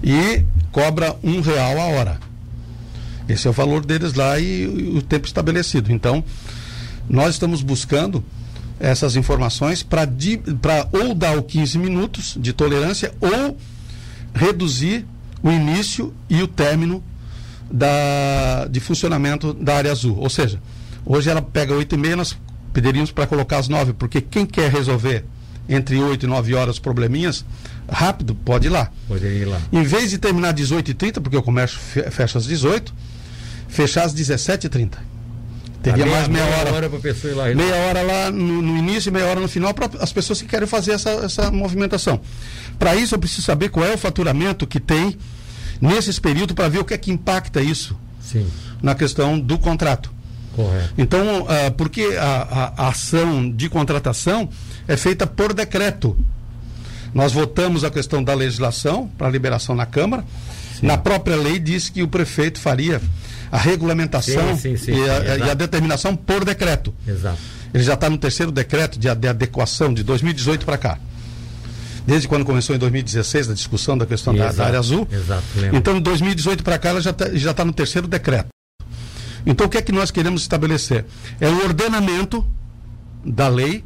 E 0.04 0.44
cobra 0.76 1.16
um 1.24 1.40
real 1.40 1.80
a 1.80 1.86
hora. 1.86 2.20
Esse 3.30 3.48
é 3.48 3.50
o 3.50 3.54
valor 3.54 3.86
deles 3.86 4.14
lá 4.14 4.38
e, 4.38 4.64
e 4.64 4.98
o 4.98 5.02
tempo 5.02 5.26
estabelecido. 5.26 5.90
Então, 5.90 6.22
nós 7.10 7.36
estamos 7.36 7.62
buscando 7.62 8.22
essas 8.78 9.16
informações 9.16 9.82
para 9.82 10.06
ou 10.92 11.16
dar 11.16 11.38
o 11.38 11.44
15 11.44 11.78
minutos 11.78 12.36
de 12.38 12.52
tolerância 12.52 13.14
ou 13.22 13.58
reduzir 14.34 15.06
o 15.42 15.50
início 15.50 16.14
e 16.30 16.44
o 16.44 16.48
término 16.48 17.02
da, 17.72 18.68
de 18.70 18.82
funcionamento 18.82 19.54
da 19.54 19.78
área 19.78 19.94
azul. 19.94 20.18
Ou 20.20 20.30
seja, 20.30 20.60
hoje 21.06 21.30
ela 21.30 21.42
pega 21.42 21.74
8 21.74 21.96
e 21.96 21.98
meia, 21.98 22.18
nós 22.18 22.38
pediríamos 22.74 23.12
para 23.12 23.26
colocar 23.26 23.60
às 23.60 23.70
9, 23.70 23.94
porque 23.94 24.20
quem 24.20 24.46
quer 24.46 24.70
resolver 24.70 25.24
entre 25.68 25.98
8 25.98 26.24
e 26.24 26.28
9 26.28 26.54
horas 26.56 26.78
probleminhas, 26.80 27.44
rápido, 27.90 28.36
pode 28.36 28.68
ir 28.68 28.70
lá. 28.70 28.92
Poderia 29.08 29.40
ir 29.42 29.46
lá. 29.46 29.60
Em 29.72 29.84
vez 29.84 30.10
de 30.12 30.18
terminar 30.18 30.50
às 30.50 30.56
18h30, 30.56 31.22
porque 31.22 31.38
o 31.38 31.42
comércio 31.44 31.78
fe- 31.80 32.10
fecha 32.12 32.38
às 32.38 32.46
18 32.46 32.94
fechar 33.68 34.04
às 34.06 34.14
17h30. 34.14 34.92
Teria 35.84 36.04
Dá 36.06 36.12
mais 36.12 36.28
meia 36.28 36.46
hora. 36.46 36.74
hora 36.74 36.90
para 36.90 36.98
a 36.98 37.02
pessoa 37.02 37.32
ir 37.32 37.36
lá. 37.36 37.54
Meia 37.54 37.76
hora 37.76 38.02
lá 38.02 38.32
no, 38.32 38.62
no 38.62 38.78
início 38.78 39.10
e 39.10 39.12
meia 39.14 39.26
hora 39.28 39.40
no 39.40 39.48
final 39.48 39.74
para 39.74 39.90
as 40.02 40.12
pessoas 40.12 40.42
que 40.42 40.48
querem 40.48 40.68
fazer 40.68 40.94
essa, 40.94 41.10
essa 41.12 41.52
movimentação. 41.52 42.20
Para 42.80 42.96
isso, 42.96 43.14
eu 43.16 43.20
preciso 43.20 43.44
saber 43.44 43.70
qual 43.70 43.86
é 43.86 43.94
o 43.94 43.98
faturamento 43.98 44.66
que 44.66 44.80
tem 44.80 45.16
nesses 45.80 46.18
períodos 46.18 46.56
para 46.56 46.68
ver 46.70 46.80
o 46.80 46.86
que 46.86 46.94
é 46.94 46.98
que 46.98 47.12
impacta 47.12 47.62
isso 47.62 47.96
Sim, 48.20 48.48
na 48.82 48.96
questão 48.96 49.40
do 49.40 49.60
contrato. 49.60 50.12
Correto. 50.56 50.94
Então, 50.98 51.46
ah, 51.50 51.72
porque 51.72 52.16
a, 52.20 52.74
a- 52.78 52.86
a 52.86 52.88
ação 52.90 53.50
de 53.52 53.70
contratação 53.70 54.50
é 54.88 54.96
feita 54.98 55.28
por 55.28 55.54
decreto. 55.54 56.18
Nós 57.14 57.32
votamos 57.32 57.84
a 57.84 57.90
questão 57.90 58.24
da 58.24 58.34
legislação 58.34 59.08
para 59.18 59.30
liberação 59.30 59.76
na 59.76 59.86
Câmara. 59.86 60.24
Na 60.82 60.98
própria 60.98 61.36
lei 61.38 61.58
diz 61.60 61.88
que 61.90 62.04
o 62.04 62.08
prefeito 62.08 62.60
faria 62.60 63.02
a 63.52 63.58
regulamentação 63.58 64.58
Sim, 64.58 64.76
sim, 64.76 64.78
sim, 64.78 64.92
e, 65.00 65.10
a, 65.10 65.22
sim, 65.38 65.46
e 65.46 65.50
a 65.50 65.54
determinação 65.54 66.16
por 66.16 66.44
decreto. 66.44 66.94
Exato. 67.08 67.38
Ele 67.74 67.84
já 67.84 67.94
está 67.94 68.10
no 68.10 68.18
terceiro 68.18 68.52
decreto 68.52 69.00
de, 69.00 69.14
de 69.16 69.28
adequação 69.28 69.94
de 69.94 70.04
2018 70.04 70.66
para 70.66 70.78
cá. 70.78 70.98
Desde 72.06 72.28
quando 72.28 72.46
começou 72.46 72.76
em 72.76 72.80
2016 72.80 73.50
a 73.50 73.54
discussão 73.54 73.98
da 73.98 74.06
questão 74.06 74.36
da, 74.36 74.52
da 74.52 74.66
área 74.66 74.80
azul. 74.80 75.08
exato, 75.12 75.44
lembro. 75.56 75.78
Então, 75.78 75.94
de 75.96 76.02
2018 76.02 76.64
para 76.64 76.78
cá, 76.78 76.90
ela 76.90 77.02
já 77.02 77.10
está 77.12 77.34
já 77.34 77.54
tá 77.54 77.64
no 77.66 77.74
terceiro 77.74 78.08
decreto. 78.08 78.50
Então, 79.46 79.68
o 79.68 79.70
que 79.70 79.78
é 79.78 79.82
que 79.82 79.92
nós 79.92 80.12
queremos 80.12 80.42
estabelecer? 80.42 81.06
É 81.40 81.48
o 81.48 81.64
ordenamento 81.64 82.46
da 83.24 83.48
lei, 83.48 83.84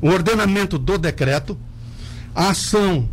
o 0.00 0.08
ordenamento 0.08 0.78
do 0.78 0.96
decreto, 0.96 1.58
a 2.34 2.50
ação 2.50 3.08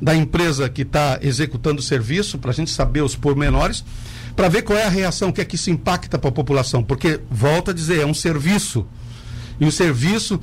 da 0.00 0.14
empresa 0.14 0.68
que 0.68 0.82
está 0.82 1.18
executando 1.22 1.80
o 1.80 1.82
serviço, 1.82 2.38
para 2.38 2.50
a 2.50 2.54
gente 2.54 2.70
saber 2.70 3.02
os 3.02 3.16
pormenores, 3.16 3.84
para 4.36 4.48
ver 4.48 4.62
qual 4.62 4.78
é 4.78 4.84
a 4.84 4.88
reação, 4.88 5.28
o 5.28 5.32
que 5.32 5.40
é 5.40 5.44
que 5.44 5.54
isso 5.54 5.70
impacta 5.70 6.18
para 6.18 6.28
a 6.28 6.32
população. 6.32 6.82
Porque, 6.82 7.20
volta 7.30 7.70
a 7.70 7.74
dizer, 7.74 8.00
é 8.00 8.06
um 8.06 8.14
serviço. 8.14 8.86
E 9.60 9.64
o 9.64 9.72
serviço 9.72 10.40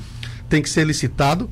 tem 0.49 0.61
que 0.61 0.69
ser 0.69 0.85
licitado 0.85 1.49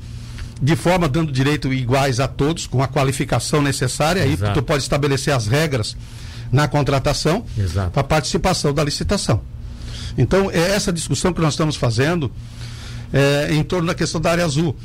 de 0.62 0.76
forma 0.76 1.08
dando 1.08 1.32
direito 1.32 1.72
iguais 1.72 2.20
a 2.20 2.28
todos, 2.28 2.66
com 2.66 2.82
a 2.82 2.88
qualificação 2.88 3.62
necessária. 3.62 4.22
Aí 4.22 4.34
Exato. 4.34 4.60
tu 4.60 4.62
pode 4.62 4.82
estabelecer 4.82 5.32
as 5.32 5.46
regras 5.46 5.96
na 6.50 6.66
contratação 6.68 7.44
Exato. 7.56 7.90
para 7.90 8.00
a 8.00 8.04
participação 8.04 8.72
da 8.72 8.82
licitação. 8.82 9.40
Então, 10.18 10.50
é 10.50 10.74
essa 10.74 10.92
discussão 10.92 11.32
que 11.32 11.40
nós 11.40 11.54
estamos 11.54 11.76
fazendo 11.76 12.30
é, 13.12 13.48
em 13.52 13.62
torno 13.62 13.86
da 13.86 13.94
questão 13.94 14.20
da 14.20 14.30
área 14.30 14.44
azul. 14.44 14.76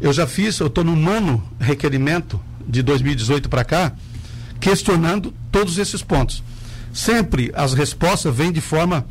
Eu 0.00 0.12
já 0.12 0.26
fiz, 0.26 0.58
eu 0.58 0.68
estou 0.68 0.82
no 0.82 0.96
nono 0.96 1.42
requerimento 1.58 2.40
de 2.66 2.82
2018 2.82 3.48
para 3.48 3.64
cá, 3.64 3.92
questionando 4.58 5.34
todos 5.52 5.78
esses 5.78 6.02
pontos. 6.02 6.42
Sempre 6.92 7.52
as 7.54 7.74
respostas 7.74 8.34
vêm 8.34 8.50
de 8.50 8.60
forma 8.60 9.06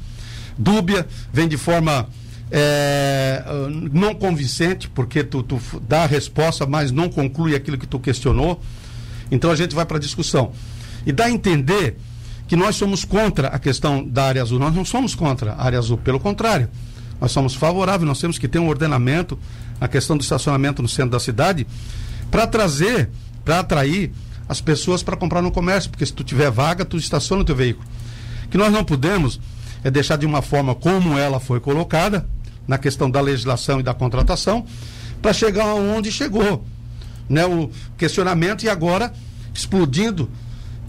dúbia, 0.57 1.07
vêm 1.31 1.47
de 1.47 1.57
forma 1.57 2.07
é, 2.51 3.43
não 3.91 4.15
convincente, 4.15 4.89
porque 4.89 5.23
tu, 5.23 5.43
tu 5.43 5.59
dá 5.87 6.03
a 6.03 6.07
resposta, 6.07 6.65
mas 6.65 6.91
não 6.91 7.09
conclui 7.09 7.55
aquilo 7.55 7.77
que 7.77 7.87
tu 7.87 7.99
questionou. 7.99 8.61
Então 9.31 9.51
a 9.51 9.55
gente 9.55 9.75
vai 9.75 9.85
para 9.85 9.97
a 9.97 9.99
discussão. 9.99 10.51
E 11.05 11.11
dá 11.11 11.25
a 11.25 11.31
entender 11.31 11.97
que 12.47 12.55
nós 12.55 12.75
somos 12.75 13.05
contra 13.05 13.47
a 13.49 13.59
questão 13.59 14.03
da 14.03 14.25
área 14.25 14.41
azul. 14.41 14.59
Nós 14.59 14.73
não 14.73 14.83
somos 14.83 15.13
contra 15.15 15.53
a 15.53 15.63
área 15.63 15.77
azul, 15.77 15.97
pelo 15.97 16.19
contrário. 16.19 16.69
nós 17.21 17.31
somos 17.31 17.53
favoráveis, 17.53 18.07
nós 18.07 18.19
temos 18.19 18.37
que 18.37 18.47
ter 18.47 18.59
um 18.59 18.69
ordenamento, 18.69 19.37
a 19.79 19.87
questão 19.87 20.17
do 20.17 20.21
estacionamento 20.21 20.81
no 20.81 20.87
centro 20.87 21.11
da 21.11 21.19
cidade, 21.19 21.67
para 22.31 22.47
trazer, 22.47 23.09
para 23.43 23.59
atrair 23.59 24.11
as 24.47 24.61
pessoas 24.61 25.03
para 25.03 25.15
comprar 25.15 25.41
no 25.41 25.51
comércio, 25.51 25.89
porque 25.91 26.05
se 26.05 26.13
tu 26.13 26.23
tiver 26.23 26.49
vaga, 26.49 26.83
tu 26.83 26.97
estaciona 26.97 27.43
o 27.43 27.45
teu 27.45 27.55
veículo. 27.55 27.85
Que 28.49 28.57
nós 28.57 28.71
não 28.71 28.83
podemos 28.83 29.39
é 29.83 29.91
deixar 29.91 30.17
de 30.17 30.25
uma 30.25 30.41
forma 30.41 30.75
como 30.75 31.17
ela 31.17 31.39
foi 31.39 31.59
colocada, 31.59 32.27
na 32.67 32.77
questão 32.77 33.09
da 33.09 33.19
legislação 33.19 33.79
e 33.79 33.83
da 33.83 33.93
contratação, 33.93 34.65
para 35.21 35.33
chegar 35.33 35.65
onde 35.73 36.11
chegou. 36.11 36.63
Né, 37.27 37.45
o 37.45 37.69
questionamento 37.97 38.63
e 38.63 38.69
agora 38.69 39.13
explodindo, 39.53 40.29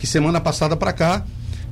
que 0.01 0.07
semana 0.07 0.41
passada 0.41 0.75
para 0.75 0.95
cá, 0.95 1.23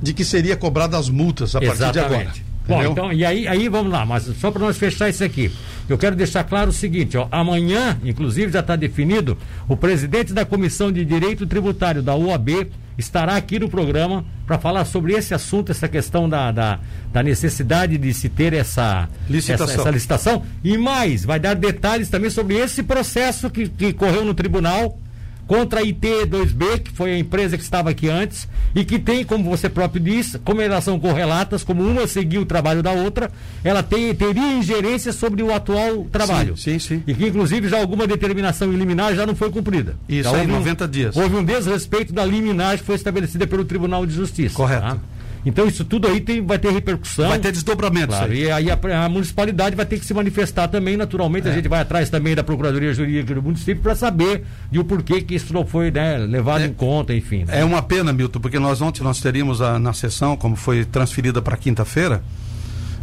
de 0.01 0.13
que 0.13 0.23
seria 0.23 0.55
cobrada 0.55 0.97
as 0.97 1.09
multas 1.09 1.55
a 1.55 1.59
Exatamente. 1.59 1.81
partir 1.81 1.93
de 1.93 1.99
agora. 1.99 2.49
Bom, 2.67 2.83
então, 2.83 3.11
e 3.11 3.25
aí, 3.25 3.47
aí 3.47 3.67
vamos 3.67 3.91
lá, 3.91 4.05
mas 4.05 4.25
só 4.39 4.51
para 4.51 4.61
nós 4.61 4.77
fechar 4.77 5.09
isso 5.09 5.23
aqui, 5.23 5.51
eu 5.89 5.97
quero 5.97 6.15
deixar 6.15 6.43
claro 6.43 6.69
o 6.69 6.73
seguinte, 6.73 7.17
ó, 7.17 7.27
amanhã, 7.31 7.99
inclusive, 8.03 8.51
já 8.51 8.59
está 8.59 8.75
definido, 8.75 9.35
o 9.67 9.75
presidente 9.75 10.31
da 10.31 10.45
Comissão 10.45 10.91
de 10.91 11.03
Direito 11.03 11.47
Tributário 11.47 12.03
da 12.03 12.15
UAB 12.15 12.69
estará 12.95 13.35
aqui 13.35 13.57
no 13.57 13.67
programa 13.67 14.23
para 14.45 14.59
falar 14.59 14.85
sobre 14.85 15.13
esse 15.13 15.33
assunto, 15.33 15.71
essa 15.71 15.87
questão 15.87 16.29
da, 16.29 16.51
da, 16.51 16.79
da 17.11 17.23
necessidade 17.23 17.97
de 17.97 18.13
se 18.13 18.29
ter 18.29 18.53
essa 18.53 19.09
Licitação. 19.27 19.65
Essa, 19.65 19.81
essa 19.81 19.89
licitação. 19.89 20.43
E 20.63 20.77
mais, 20.77 21.25
vai 21.25 21.39
dar 21.39 21.55
detalhes 21.55 22.09
também 22.09 22.29
sobre 22.29 22.55
esse 22.55 22.83
processo 22.83 23.49
que, 23.49 23.67
que 23.67 23.93
correu 23.93 24.23
no 24.23 24.35
tribunal 24.35 24.99
contra 25.49 25.79
a 25.79 25.83
IT2B, 25.83 26.79
que 26.83 26.91
foi 26.91 27.11
a 27.13 27.17
empresa 27.17 27.57
que 27.57 27.63
estava 27.63 27.89
aqui 27.89 28.07
antes, 28.07 28.47
e 28.75 28.85
que 28.85 28.99
tem, 28.99 29.23
como 29.25 29.49
você 29.49 29.67
próprio 29.67 29.99
disse, 29.99 30.37
como 30.37 30.61
elas 30.61 30.83
são 30.83 30.99
correlatas, 30.99 31.63
como 31.63 31.81
uma 31.83 32.05
seguiu 32.05 32.41
o 32.41 32.45
trabalho 32.45 32.83
da 32.83 32.91
outra, 32.91 33.31
ela 33.63 33.81
tem, 33.81 34.13
teria 34.13 34.53
ingerência 34.53 35.11
sobre 35.11 35.41
o 35.41 35.51
atual 35.51 36.05
trabalho. 36.11 36.55
Sim, 36.55 36.77
sim, 36.77 36.97
sim. 36.97 37.03
E 37.07 37.15
que, 37.15 37.25
inclusive, 37.27 37.67
já 37.67 37.79
alguma 37.79 38.05
determinação 38.05 38.71
liminar 38.71 39.15
já 39.15 39.25
não 39.25 39.35
foi 39.35 39.49
cumprida. 39.49 39.95
Isso 40.07 40.29
já 40.29 40.35
aí, 40.35 40.41
houve 40.41 40.51
um- 40.53 40.57
90 40.59 40.87
dias. 40.87 41.17
Houve 41.17 41.35
um 41.37 41.43
desrespeito 41.43 42.13
da 42.13 42.23
liminar 42.23 42.77
que 42.77 42.83
foi 42.83 42.93
estabelecida 42.93 43.47
pelo 43.47 43.65
Tribunal 43.65 44.05
de 44.05 44.13
Justiça. 44.13 44.53
Correto. 44.55 44.81
tá? 44.83 44.97
Então, 45.45 45.65
isso 45.67 45.85
tudo 45.85 46.07
aí 46.07 46.19
tem, 46.19 46.45
vai 46.45 46.59
ter 46.59 46.71
repercussão. 46.71 47.29
Vai 47.29 47.39
ter 47.39 47.51
desdobramento 47.51 48.07
Claro, 48.07 48.31
aí. 48.31 48.43
e 48.43 48.51
aí 48.51 48.69
a, 48.69 48.77
a 49.05 49.09
municipalidade 49.09 49.75
vai 49.75 49.85
ter 49.85 49.97
que 49.99 50.05
se 50.05 50.13
manifestar 50.13 50.67
também, 50.67 50.97
naturalmente. 50.97 51.47
É. 51.47 51.51
A 51.51 51.53
gente 51.53 51.67
vai 51.67 51.79
atrás 51.81 52.09
também 52.09 52.35
da 52.35 52.43
Procuradoria 52.43 52.93
Jurídica 52.93 53.33
do 53.35 53.41
município 53.41 53.81
para 53.81 53.95
saber 53.95 54.43
de 54.71 54.79
o 54.79 54.83
porquê 54.83 55.21
que 55.21 55.35
isso 55.35 55.53
não 55.53 55.65
foi 55.65 55.91
né, 55.91 56.17
levado 56.17 56.61
É. 56.63 56.65
em 56.67 56.73
conta, 56.73 57.13
enfim. 57.13 57.45
né? 57.45 57.61
É 57.61 57.63
uma 57.65 57.81
pena, 57.81 58.11
Milton, 58.11 58.39
porque 58.39 58.59
nós 58.59 58.81
ontem 58.81 59.01
nós 59.03 59.21
teríamos 59.21 59.61
a, 59.61 59.79
na 59.79 59.93
sessão, 59.93 60.35
como 60.35 60.55
foi 60.55 60.83
transferida 60.83 61.41
para 61.41 61.55
quinta-feira, 61.55 62.21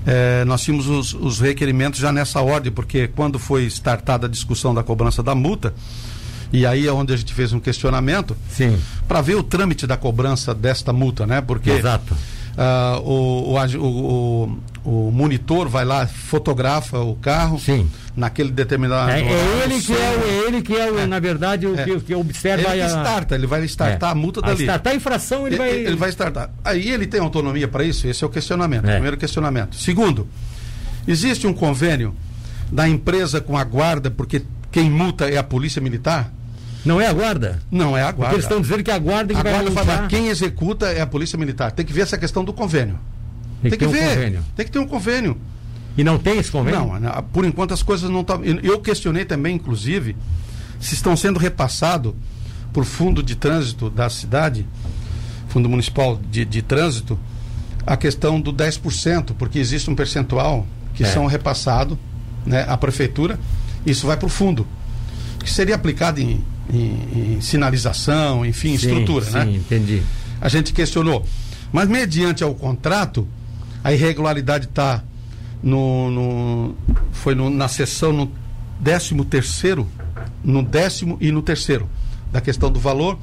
eh, 0.07 0.45
nós 0.45 0.63
tínhamos 0.63 0.87
os, 0.89 1.15
os 1.15 1.41
requerimentos 1.41 1.99
já 2.01 2.13
nessa 2.13 2.41
ordem, 2.41 2.71
porque 2.71 3.09
quando 3.09 3.39
foi 3.39 3.65
startada 3.65 4.27
a 4.27 4.31
discussão 4.31 4.75
da 4.75 4.83
cobrança 4.83 5.23
da 5.23 5.35
multa, 5.35 5.75
e 6.53 6.65
aí 6.67 6.87
é 6.87 6.93
onde 6.93 7.13
a 7.13 7.17
gente 7.17 7.33
fez 7.35 7.53
um 7.53 7.61
questionamento, 7.61 8.37
Sim, 8.51 8.79
para 9.09 9.21
ver 9.21 9.35
o 9.37 9.43
trâmite 9.43 9.87
da 9.87 9.97
cobrança 9.97 10.55
desta 10.55 10.93
multa, 10.93 11.27
né? 11.27 11.41
Porque 11.41 11.71
exato. 11.71 12.15
ah, 12.57 12.99
o, 13.03 13.55
o, 13.55 13.79
o, 13.79 14.59
o- 15.09 15.11
monitor 15.13 15.69
vai 15.69 15.85
lá, 15.85 16.07
fotografa 16.07 16.99
o 17.01 17.15
carro 17.17 17.59
Sim. 17.59 17.89
naquele 18.17 18.51
determinado. 18.51 19.11
É, 19.11 19.21
é 19.21 19.63
ele 19.65 19.81
que 19.81 19.93
é, 19.93 19.97
o- 19.97 20.29
é 20.29 20.47
ele 20.47 20.63
que 20.63 20.75
é, 20.77 20.91
o, 20.91 21.07
na 21.07 21.19
verdade, 21.19 21.67
o 21.67 21.79
É. 21.79 21.85
que, 21.85 22.01
que 22.01 22.15
observa 22.15 22.71
Ele 22.75 22.79
que 22.79 22.81
a. 22.83 22.87
starta, 23.03 23.35
ele 23.35 23.47
vai 23.47 23.65
startar 23.65 24.11
É. 24.11 24.13
a 24.13 24.15
multa 24.15 24.41
a 24.41 24.43
dali. 24.49 24.63
startar 24.63 24.93
a 24.93 24.97
infração, 24.97 25.47
ele, 25.47 25.57
Ele, 25.57 25.59
vai. 25.59 25.71
ele 25.71 25.97
vai 25.97 26.09
startar. 26.11 26.51
Aí 26.65 26.91
ele 26.91 27.07
tem 27.07 27.21
autonomia 27.21 27.67
para 27.69 27.85
isso? 27.85 28.07
Esse 28.07 28.23
é 28.25 28.27
o 28.27 28.31
questionamento. 28.31 28.87
É. 28.89 28.93
Primeiro 28.93 29.17
questionamento. 29.17 29.77
Segundo, 29.77 30.27
existe 31.07 31.47
um 31.47 31.53
convênio 31.53 32.15
da 32.71 32.89
empresa 32.89 33.41
com 33.41 33.57
a 33.57 33.65
guarda, 33.65 34.11
porque 34.11 34.43
quem 34.73 34.91
multa 34.91 35.29
é 35.29 35.37
a 35.37 35.43
polícia 35.43 35.81
militar? 35.83 36.33
Não 36.87 37.01
é 37.01 37.07
a 37.09 37.13
guarda? 37.13 37.61
Não 37.71 37.97
é 37.97 38.03
a 38.03 38.07
Porque 38.07 38.19
guarda. 38.21 38.35
eles 38.37 38.45
estão 38.45 38.61
dizendo 38.61 38.83
que 38.83 38.91
a 38.91 38.99
guarda 38.99 39.35
que 39.35 39.41
A 39.41 39.43
vai 39.43 39.53
guarda 39.53 39.71
fala, 39.73 40.07
quem 40.09 40.29
executa 40.29 40.87
é 40.87 41.01
a 41.01 41.07
polícia 41.07 41.37
militar. 41.39 41.73
Tem 41.73 41.85
que 41.85 41.93
ver 41.93 42.03
essa 42.03 42.17
questão 42.17 42.45
do 42.45 42.53
convênio. 42.53 42.99
Tem 43.63 43.71
que 43.73 43.77
ter 43.79 43.87
um 43.87 43.91
ver. 43.91 44.09
convênio. 44.15 44.45
Tem 44.55 44.65
que 44.67 44.73
ter 44.73 44.79
um 44.79 44.87
convênio. 44.87 45.37
E 45.99 46.05
não 46.05 46.19
tem 46.19 46.39
esse 46.39 46.51
convênio? 46.51 46.81
Não, 46.81 47.01
né, 47.01 47.11
por 47.33 47.45
enquanto 47.45 47.73
as 47.75 47.83
coisas 47.83 48.09
não 48.09 48.21
estão. 48.21 48.43
Eu 48.45 48.79
questionei 48.81 49.25
também, 49.25 49.57
inclusive, 49.57 50.15
se 50.79 50.95
estão 50.95 51.17
sendo 51.17 51.39
repassados 51.39 52.13
por 52.73 52.85
fundo 52.85 53.23
de 53.23 53.35
trânsito 53.35 53.89
da 53.91 54.09
cidade, 54.11 54.67
Fundo 55.49 55.69
Municipal 55.69 56.21
de, 56.31 56.45
de 56.45 56.61
Trânsito, 56.61 57.19
a 57.87 57.97
questão 57.97 58.39
do 58.41 58.53
10%, 58.53 59.33
porque 59.39 59.59
existe 59.59 59.89
um 59.91 59.95
percentual 59.95 60.67
que 60.95 61.03
É. 61.03 61.07
são 61.07 61.25
repassados 61.27 61.97
né, 62.45 62.65
à 62.69 62.77
prefeitura, 62.77 63.39
isso 63.87 64.07
vai 64.07 64.17
para 64.19 64.27
o 64.27 64.29
fundo, 64.29 64.67
que 65.43 65.51
seria 65.51 65.75
aplicado 65.77 66.21
em, 66.21 66.45
em- 66.73 67.37
em 67.37 67.41
sinalização, 67.41 68.45
enfim, 68.45 68.77
Sim, 68.77 68.87
estrutura, 68.87 69.25
sim, 69.25 69.33
né? 69.33 69.51
entendi. 69.53 70.03
a 70.41 70.49
gente 70.49 70.73
questionou. 70.73 71.25
Mas 71.73 71.89
mediante 71.89 72.43
ao 72.45 72.55
contrato, 72.55 73.27
a 73.83 73.93
irregularidade 73.93 74.67
está 74.67 75.03
no, 75.63 76.11
no- 76.11 76.75
foi 77.13 77.35
no- 77.35 77.51
na 77.51 77.69
sessão 77.69 78.13
no 78.13 78.31
décimo 78.79 79.25
terceiro, 79.25 79.87
no 80.45 80.63
décimo 80.63 81.17
e 81.21 81.31
no 81.33 81.43
terceiro, 81.43 81.89
da 82.33 82.41
questão 82.41 82.71
do 82.71 82.79
valor 82.79 83.19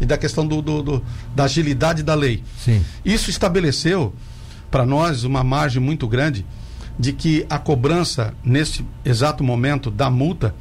e 0.00 0.04
da 0.06 0.18
questão 0.18 0.46
do, 0.46 0.60
do- 0.60 0.82
do- 0.82 1.04
da 1.34 1.44
agilidade 1.44 2.02
da 2.02 2.14
lei. 2.14 2.42
Sim. 2.58 2.84
Isso 3.04 3.30
estabeleceu 3.30 4.14
para 4.70 4.84
nós 4.84 5.24
uma 5.24 5.42
margem 5.42 5.80
muito 5.82 6.06
grande 6.06 6.44
de 6.98 7.12
que 7.12 7.46
a 7.48 7.58
cobrança 7.58 8.34
nesse 8.44 8.84
exato 9.04 9.42
momento 9.42 9.90
da 9.90 10.10
multa 10.10 10.54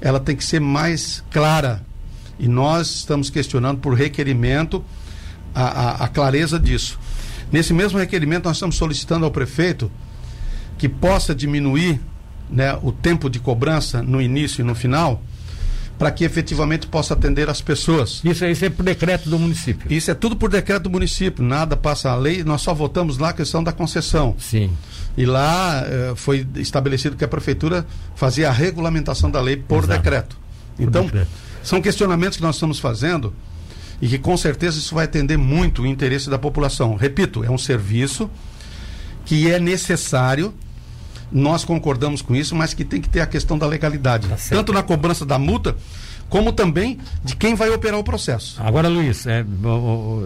ela 0.00 0.20
tem 0.20 0.36
que 0.36 0.44
ser 0.44 0.60
mais 0.60 1.22
clara 1.30 1.82
e 2.38 2.46
nós 2.48 2.88
estamos 2.96 3.30
questionando 3.30 3.80
por 3.80 3.94
requerimento 3.94 4.84
a, 5.54 5.62
a- 5.64 6.04
a 6.04 6.08
clareza 6.08 6.58
disso. 6.58 6.98
Nesse 7.50 7.72
mesmo 7.72 7.98
requerimento 7.98 8.44
nós 8.44 8.56
estamos 8.56 8.76
solicitando 8.76 9.24
ao 9.24 9.30
prefeito 9.30 9.90
que 10.76 10.88
possa 10.88 11.34
diminuir 11.34 12.00
né, 12.50 12.78
o 12.82 12.92
tempo 12.92 13.28
de 13.28 13.40
cobrança 13.40 14.02
no 14.02 14.20
início 14.22 14.60
e 14.60 14.64
no 14.64 14.74
final 14.74 15.22
para 15.98 16.10
que 16.12 16.24
efetivamente 16.24 16.86
possa 16.86 17.14
atender 17.14 17.50
as 17.50 17.60
pessoas. 17.60 18.20
Isso, 18.24 18.44
isso 18.44 18.64
é 18.64 18.70
por 18.70 18.84
decreto 18.84 19.28
do 19.28 19.38
município. 19.38 19.92
Isso 19.92 20.10
é 20.10 20.14
tudo 20.14 20.36
por 20.36 20.48
decreto 20.48 20.84
do 20.84 20.90
município, 20.90 21.42
nada 21.44 21.76
passa 21.76 22.10
a 22.10 22.16
lei, 22.16 22.44
nós 22.44 22.62
só 22.62 22.72
votamos 22.72 23.18
lá 23.18 23.30
a 23.30 23.32
questão 23.32 23.62
da 23.64 23.72
concessão. 23.72 24.36
Sim. 24.38 24.70
E 25.16 25.26
lá 25.26 25.82
eh, 25.84 26.12
foi 26.14 26.46
estabelecido 26.56 27.16
que 27.16 27.24
a 27.24 27.28
prefeitura 27.28 27.84
fazia 28.14 28.48
a 28.48 28.52
regulamentação 28.52 29.28
da 29.28 29.40
lei 29.40 29.56
por 29.56 29.82
Exato. 29.82 29.98
decreto. 29.98 30.38
Então, 30.78 31.04
decreto. 31.06 31.28
são 31.64 31.82
questionamentos 31.82 32.36
que 32.36 32.42
nós 32.44 32.54
estamos 32.54 32.78
fazendo 32.78 33.34
e 34.00 34.08
que 34.08 34.18
com 34.18 34.36
certeza 34.36 34.78
isso 34.78 34.94
vai 34.94 35.06
atender 35.06 35.36
muito 35.36 35.82
o 35.82 35.86
interesse 35.86 36.30
da 36.30 36.38
população. 36.38 36.94
Repito, 36.94 37.42
é 37.42 37.50
um 37.50 37.58
serviço 37.58 38.30
que 39.24 39.50
é 39.50 39.58
necessário, 39.58 40.54
nós 41.30 41.64
concordamos 41.64 42.22
com 42.22 42.34
isso, 42.34 42.54
mas 42.54 42.74
que 42.74 42.84
tem 42.84 43.00
que 43.00 43.08
ter 43.08 43.20
a 43.20 43.26
questão 43.26 43.58
da 43.58 43.66
legalidade, 43.66 44.28
Tá 44.28 44.36
tanto 44.50 44.72
na 44.72 44.82
cobrança 44.82 45.24
da 45.24 45.38
multa, 45.38 45.76
como 46.28 46.52
também 46.52 46.98
de 47.24 47.36
quem 47.36 47.54
vai 47.54 47.70
operar 47.70 47.98
o 47.98 48.04
processo. 48.04 48.60
Agora, 48.62 48.88
Luiz, 48.88 49.26
é, 49.26 49.44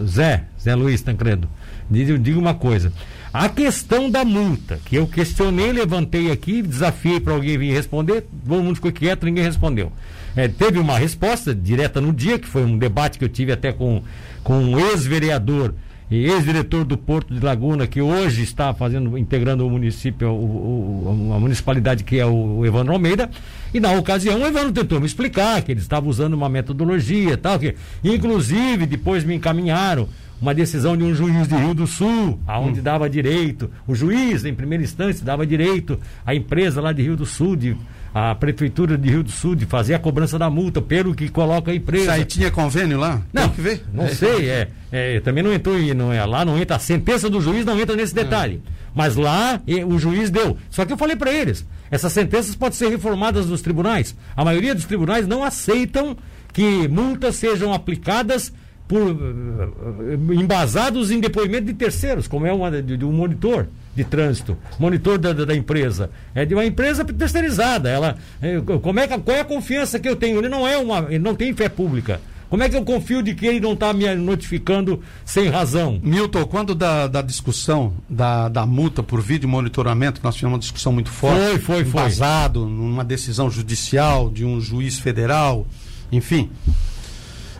Zé, 0.05 0.43
Zé 0.61 0.75
Luiz 0.75 1.01
Tancredo, 1.01 1.47
diga, 1.89 2.17
diga 2.17 2.39
uma 2.39 2.53
coisa. 2.53 2.91
A 3.33 3.49
questão 3.49 4.09
da 4.09 4.23
multa, 4.23 4.79
que 4.85 4.95
eu 4.95 5.07
questionei, 5.07 5.71
levantei 5.71 6.31
aqui, 6.31 6.61
desafiei 6.61 7.19
para 7.19 7.33
alguém 7.33 7.57
vir 7.57 7.73
responder, 7.73 8.25
todo 8.47 8.61
mundo 8.61 8.75
ficou 8.75 8.91
quieto, 8.91 9.25
ninguém 9.25 9.43
respondeu. 9.43 9.91
É, 10.35 10.47
teve 10.47 10.79
uma 10.79 10.97
resposta 10.97 11.53
direta 11.53 11.99
no 11.99 12.13
dia, 12.13 12.37
que 12.37 12.47
foi 12.47 12.63
um 12.63 12.77
debate 12.77 13.17
que 13.17 13.25
eu 13.25 13.29
tive 13.29 13.51
até 13.51 13.71
com, 13.71 14.03
com 14.43 14.59
um 14.59 14.79
ex-vereador 14.79 15.73
ex-diretor 16.11 16.83
do 16.85 16.97
Porto 16.97 17.33
de 17.33 17.43
Laguna, 17.43 17.87
que 17.87 18.01
hoje 18.01 18.43
está 18.43 18.73
fazendo, 18.73 19.17
integrando 19.17 19.65
o 19.65 19.69
município, 19.69 20.29
o- 20.29 21.29
o- 21.29 21.33
a 21.33 21.39
municipalidade 21.39 22.03
que 22.03 22.19
é 22.19 22.25
o, 22.25 22.65
Evandro 22.65 22.93
Almeida, 22.93 23.29
e 23.73 23.79
na 23.79 23.91
ocasião 23.93 24.39
o 24.41 24.45
Evandro 24.45 24.71
tentou 24.71 24.99
me 24.99 25.05
explicar 25.05 25.61
que 25.61 25.71
ele 25.71 25.79
estava 25.79 26.07
usando 26.07 26.33
uma 26.33 26.49
metodologia 26.49 27.35
tal, 27.37 27.57
que 27.57 27.75
inclusive 28.03 28.85
depois 28.85 29.23
me 29.23 29.35
encaminharam 29.35 30.07
uma 30.41 30.53
decisão 30.53 30.97
de 30.97 31.03
um 31.03 31.15
juiz 31.15 31.47
de 31.47 31.55
Rio 31.55 31.73
do 31.73 31.87
Sul, 31.87 32.37
aonde 32.45 32.81
dava 32.81 33.09
direito, 33.09 33.69
o 33.87 33.95
juiz 33.95 34.43
em 34.43 34.53
primeira 34.53 34.83
instância 34.83 35.25
dava 35.25 35.47
direito 35.47 35.97
à 36.25 36.35
empresa 36.35 36.81
lá 36.81 36.91
de 36.91 37.01
Rio 37.01 37.15
do 37.15 37.25
Sul, 37.25 37.55
de, 37.55 37.77
à 38.13 38.35
prefeitura 38.35 38.97
de 38.97 39.09
Rio 39.09 39.23
do 39.23 39.31
Sul, 39.31 39.55
de 39.55 39.65
fazer 39.65 39.95
a 39.95 39.99
cobrança 39.99 40.37
da 40.37 40.49
multa 40.49 40.81
pelo 40.81 41.15
que 41.15 41.29
coloca 41.29 41.71
a 41.71 41.73
Isso 41.73 41.81
empresa. 41.83 42.11
aí 42.13 42.25
tinha 42.25 42.51
convênio 42.51 42.99
lá? 42.99 43.21
Não, 43.33 43.43
Tem 43.43 43.51
que 43.51 43.61
ver. 43.61 43.83
não 43.91 44.07
sei, 44.09 44.49
é, 44.49 44.67
é, 44.91 45.19
também 45.19 45.43
não 45.43 45.51
entrou 45.51 45.77
não 45.95 46.13
é, 46.13 46.23
lá 46.23 46.45
não 46.45 46.57
entra, 46.57 46.75
a 46.75 46.79
sentença 46.79 47.29
do 47.29 47.41
juiz 47.41 47.65
não 47.65 47.79
entra 47.79 47.95
nesse 47.95 48.13
detalhe. 48.13 48.61
Mas 48.93 49.15
lá 49.15 49.59
e, 49.65 49.83
o 49.83 49.97
juiz 49.97 50.29
deu. 50.29 50.55
Só 50.69 50.85
que 50.85 50.93
eu 50.93 50.97
falei 50.97 51.15
para 51.15 51.31
eles, 51.33 51.65
essas 51.89 52.13
sentenças 52.13 52.55
podem 52.55 52.77
ser 52.77 52.89
reformadas 52.89 53.47
nos 53.47 53.61
tribunais. 53.61 54.15
A 54.35 54.45
maioria 54.45 54.75
dos 54.75 54.85
tribunais 54.85 55.27
não 55.27 55.43
aceitam 55.43 56.15
que 56.51 56.87
multas 56.87 57.35
sejam 57.37 57.73
aplicadas 57.73 58.53
por 58.87 58.99
eh, 59.09 60.33
embasados 60.35 61.09
em 61.09 61.19
depoimento 61.19 61.65
de 61.65 61.73
terceiros, 61.73 62.27
como 62.27 62.45
é 62.45 62.53
uma 62.53 62.69
de, 62.69 62.95
de 62.95 63.03
um 63.05 63.11
monitor. 63.11 63.67
De 63.95 64.03
trânsito, 64.03 64.57
monitor 64.79 65.17
da, 65.17 65.33
da, 65.33 65.55
empresa. 65.55 66.09
É 66.33 66.45
de 66.45 66.53
uma 66.53 66.65
empresa 66.65 67.05
terceirizada. 67.05 67.89
Ela, 67.89 68.17
é, 68.41 68.59
como 68.59 68.99
é, 68.99 69.07
qual 69.07 69.37
é 69.37 69.41
a 69.41 69.45
confiança 69.45 69.99
que 69.99 70.09
eu 70.09 70.15
tenho? 70.15 70.39
Ele 70.39 70.49
não 70.49 70.67
é 70.67 70.77
uma, 70.77 71.05
ele 71.09 71.19
não 71.19 71.35
tem 71.35 71.53
fé 71.53 71.69
pública. 71.69 72.19
Como 72.53 72.61
é 72.61 72.69
que 72.69 72.75
eu 72.75 72.83
confio 72.83 73.23
de 73.23 73.33
que 73.33 73.47
ele 73.47 73.59
não 73.59 73.73
está 73.73 73.91
me 73.91 74.13
notificando 74.13 75.01
sem 75.25 75.49
razão? 75.49 75.99
Milton, 76.03 76.45
quando 76.45 76.75
da, 76.75 77.07
da 77.07 77.19
discussão 77.23 77.93
da, 78.07 78.47
da 78.47 78.63
multa 78.63 79.01
por 79.01 79.19
vídeo 79.21 79.49
monitoramento, 79.49 80.21
nós 80.23 80.35
tivemos 80.35 80.53
uma 80.53 80.59
discussão 80.59 80.91
muito 80.91 81.09
forte. 81.09 81.39
Foi, 81.39 81.57
foi, 81.57 81.85
foi. 81.85 82.01
Basado 82.03 82.67
numa 82.67 83.03
decisão 83.03 83.49
judicial 83.49 84.29
de 84.29 84.45
um 84.45 84.61
juiz 84.61 84.99
federal, 84.99 85.65
enfim. 86.11 86.51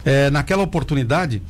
É, 0.06 0.30
naquela 0.30 0.62
oportunidade, 0.62 1.42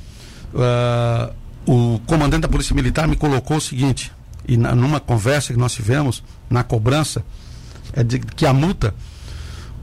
uh, 0.53 1.33
o 1.65 1.99
comandante 2.05 2.43
da 2.43 2.47
Polícia 2.47 2.73
Militar 2.73 3.09
me 3.09 3.17
colocou 3.17 3.57
o 3.57 3.61
seguinte, 3.61 4.09
e 4.47 4.57
na, 4.57 4.75
numa 4.75 4.99
conversa 4.99 5.53
que 5.53 5.59
nós 5.59 5.73
tivemos, 5.73 6.23
na 6.49 6.63
cobrança, 6.63 7.23
é 7.93 8.03
de 8.03 8.19
que 8.19 8.45
a 8.45 8.53
multa 8.53 8.93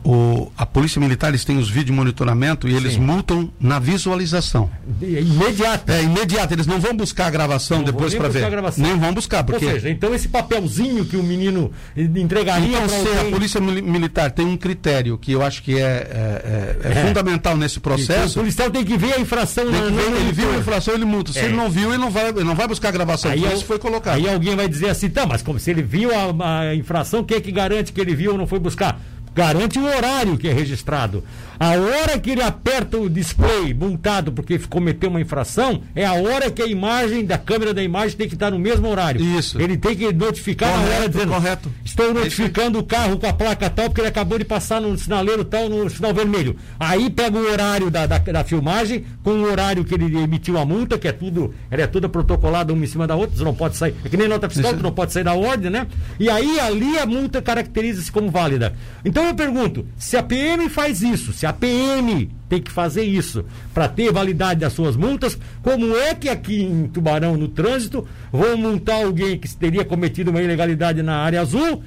o, 0.04 0.50
a 0.56 0.64
Polícia 0.64 1.00
Militar 1.00 1.28
eles 1.28 1.44
têm 1.44 1.58
os 1.58 1.68
vídeos 1.68 1.86
de 1.86 1.92
monitoramento 1.92 2.68
e 2.68 2.74
eles 2.74 2.94
Sim. 2.94 3.00
multam 3.00 3.50
na 3.60 3.78
visualização. 3.78 4.70
É 5.02 5.20
imediato. 5.20 5.92
É 5.92 6.02
imediato. 6.02 6.54
Eles 6.54 6.66
não 6.66 6.80
vão 6.80 6.94
buscar 6.94 7.26
a 7.26 7.30
gravação 7.30 7.78
não 7.78 7.84
depois 7.84 8.14
para 8.14 8.28
ver. 8.28 8.50
Nem 8.78 8.98
vão 8.98 9.12
buscar, 9.12 9.44
porque. 9.44 9.64
Ou 9.64 9.72
seja, 9.72 9.90
então 9.90 10.14
esse 10.14 10.28
papelzinho 10.28 11.04
que 11.04 11.16
o 11.16 11.22
menino 11.22 11.70
entregaria 11.96 12.68
então, 12.68 12.88
se 12.88 12.96
alguém... 12.96 13.28
a 13.28 13.30
Polícia 13.30 13.60
Militar 13.60 14.30
tem 14.30 14.46
um 14.46 14.56
critério 14.56 15.18
que 15.18 15.32
eu 15.32 15.42
acho 15.42 15.62
que 15.62 15.76
é, 15.76 15.80
é, 15.80 16.76
é, 16.84 16.92
é 16.92 17.06
fundamental 17.06 17.56
nesse 17.56 17.78
processo. 17.80 18.38
o 18.38 18.42
policial 18.42 18.70
tem 18.70 18.84
que 18.84 18.96
ver 18.96 19.14
a 19.14 19.20
infração. 19.20 19.64
Na, 19.70 19.82
ver, 19.82 20.20
ele 20.20 20.32
viu 20.32 20.50
a 20.50 20.56
infração, 20.56 20.94
ele 20.94 21.04
multa. 21.04 21.32
Se 21.32 21.40
é. 21.40 21.44
ele 21.44 21.56
não 21.56 21.70
viu, 21.70 21.90
ele 21.90 21.98
não 21.98 22.10
vai, 22.10 22.28
ele 22.28 22.44
não 22.44 22.54
vai 22.54 22.66
buscar 22.66 22.88
a 22.88 22.92
gravação. 22.92 23.30
Aí 23.30 23.44
isso 23.52 23.64
foi 23.64 23.78
colocado. 23.78 24.16
Aí 24.16 24.28
alguém 24.28 24.56
vai 24.56 24.68
dizer 24.68 24.88
assim, 24.88 25.10
tá, 25.10 25.26
mas 25.26 25.42
como 25.42 25.58
se 25.58 25.70
ele 25.70 25.82
viu 25.82 26.10
a, 26.14 26.68
a 26.68 26.74
infração, 26.74 27.22
quem 27.22 27.36
é 27.36 27.40
que 27.40 27.52
garante 27.52 27.92
que 27.92 28.00
ele 28.00 28.14
viu 28.14 28.32
ou 28.32 28.38
não 28.38 28.46
foi 28.46 28.58
buscar? 28.58 29.00
Garante 29.34 29.78
o 29.78 29.84
horário 29.84 30.36
que 30.36 30.48
é 30.48 30.52
registrado. 30.52 31.22
A 31.60 31.72
hora 31.72 32.18
que 32.18 32.30
ele 32.30 32.42
aperta 32.42 32.96
o 32.96 33.10
display 33.10 33.74
multado 33.74 34.32
porque 34.32 34.58
cometeu 34.60 35.10
uma 35.10 35.20
infração, 35.20 35.82
é 35.94 36.06
a 36.06 36.14
hora 36.14 36.50
que 36.50 36.62
a 36.62 36.66
imagem 36.66 37.22
da 37.22 37.36
câmera 37.36 37.74
da 37.74 37.82
imagem 37.82 38.16
tem 38.16 38.26
que 38.26 38.32
estar 38.32 38.50
no 38.50 38.58
mesmo 38.58 38.88
horário. 38.88 39.20
Isso. 39.20 39.60
Ele 39.60 39.76
tem 39.76 39.94
que 39.94 40.10
notificar 40.10 40.70
correto, 40.70 40.88
na 40.88 40.96
hora 40.96 41.08
dizendo: 41.10 41.32
correto. 41.32 41.72
Estou 41.84 42.14
notificando 42.14 42.78
o 42.78 42.82
carro 42.82 43.18
com 43.18 43.26
a 43.26 43.32
placa 43.34 43.68
tal, 43.68 43.90
porque 43.90 44.00
ele 44.00 44.08
acabou 44.08 44.38
de 44.38 44.44
passar 44.46 44.80
no 44.80 44.96
sinaleiro 44.96 45.44
tal, 45.44 45.68
no 45.68 45.90
sinal 45.90 46.14
vermelho. 46.14 46.56
Aí 46.78 47.10
pega 47.10 47.36
o 47.36 47.50
horário 47.50 47.90
da, 47.90 48.06
da, 48.06 48.16
da 48.16 48.42
filmagem, 48.42 49.04
com 49.22 49.32
o 49.32 49.42
horário 49.42 49.84
que 49.84 49.92
ele 49.92 50.16
emitiu 50.16 50.56
a 50.56 50.64
multa, 50.64 50.96
que 50.96 51.08
é 51.08 51.12
tudo, 51.12 51.54
ela 51.70 51.82
é 51.82 51.86
toda 51.86 52.08
protocolada 52.08 52.72
uma 52.72 52.84
em 52.84 52.88
cima 52.88 53.06
da 53.06 53.14
outra, 53.14 53.36
você 53.36 53.44
não 53.44 53.54
pode 53.54 53.76
sair. 53.76 53.94
É 54.02 54.08
que 54.08 54.16
nem 54.16 54.28
nota 54.28 54.48
fiscal, 54.48 54.72
você 54.72 54.82
não 54.82 54.92
pode 54.92 55.12
sair 55.12 55.24
da 55.24 55.34
ordem, 55.34 55.70
né? 55.70 55.86
E 56.18 56.30
aí 56.30 56.58
ali 56.58 56.98
a 56.98 57.04
multa 57.04 57.42
caracteriza-se 57.42 58.10
como 58.10 58.30
válida. 58.30 58.72
Então 59.04 59.19
eu 59.26 59.34
pergunto, 59.34 59.86
se 59.98 60.16
a 60.16 60.22
PM 60.22 60.68
faz 60.68 61.02
isso, 61.02 61.32
se 61.32 61.46
a 61.46 61.50
a 61.50 61.52
PM 61.52 62.30
tem 62.48 62.62
que 62.62 62.70
fazer 62.70 63.02
isso 63.02 63.44
para 63.74 63.88
ter 63.88 64.12
validade 64.12 64.60
das 64.60 64.72
suas 64.72 64.96
multas. 64.96 65.36
Como 65.62 65.96
é 65.96 66.14
que 66.14 66.28
aqui 66.28 66.62
em 66.62 66.88
Tubarão, 66.88 67.36
no 67.36 67.48
trânsito, 67.48 68.06
vão 68.32 68.56
multar 68.56 69.04
alguém 69.04 69.36
que 69.36 69.52
teria 69.54 69.84
cometido 69.84 70.30
uma 70.30 70.40
ilegalidade 70.40 71.02
na 71.02 71.16
área 71.16 71.40
azul? 71.40 71.82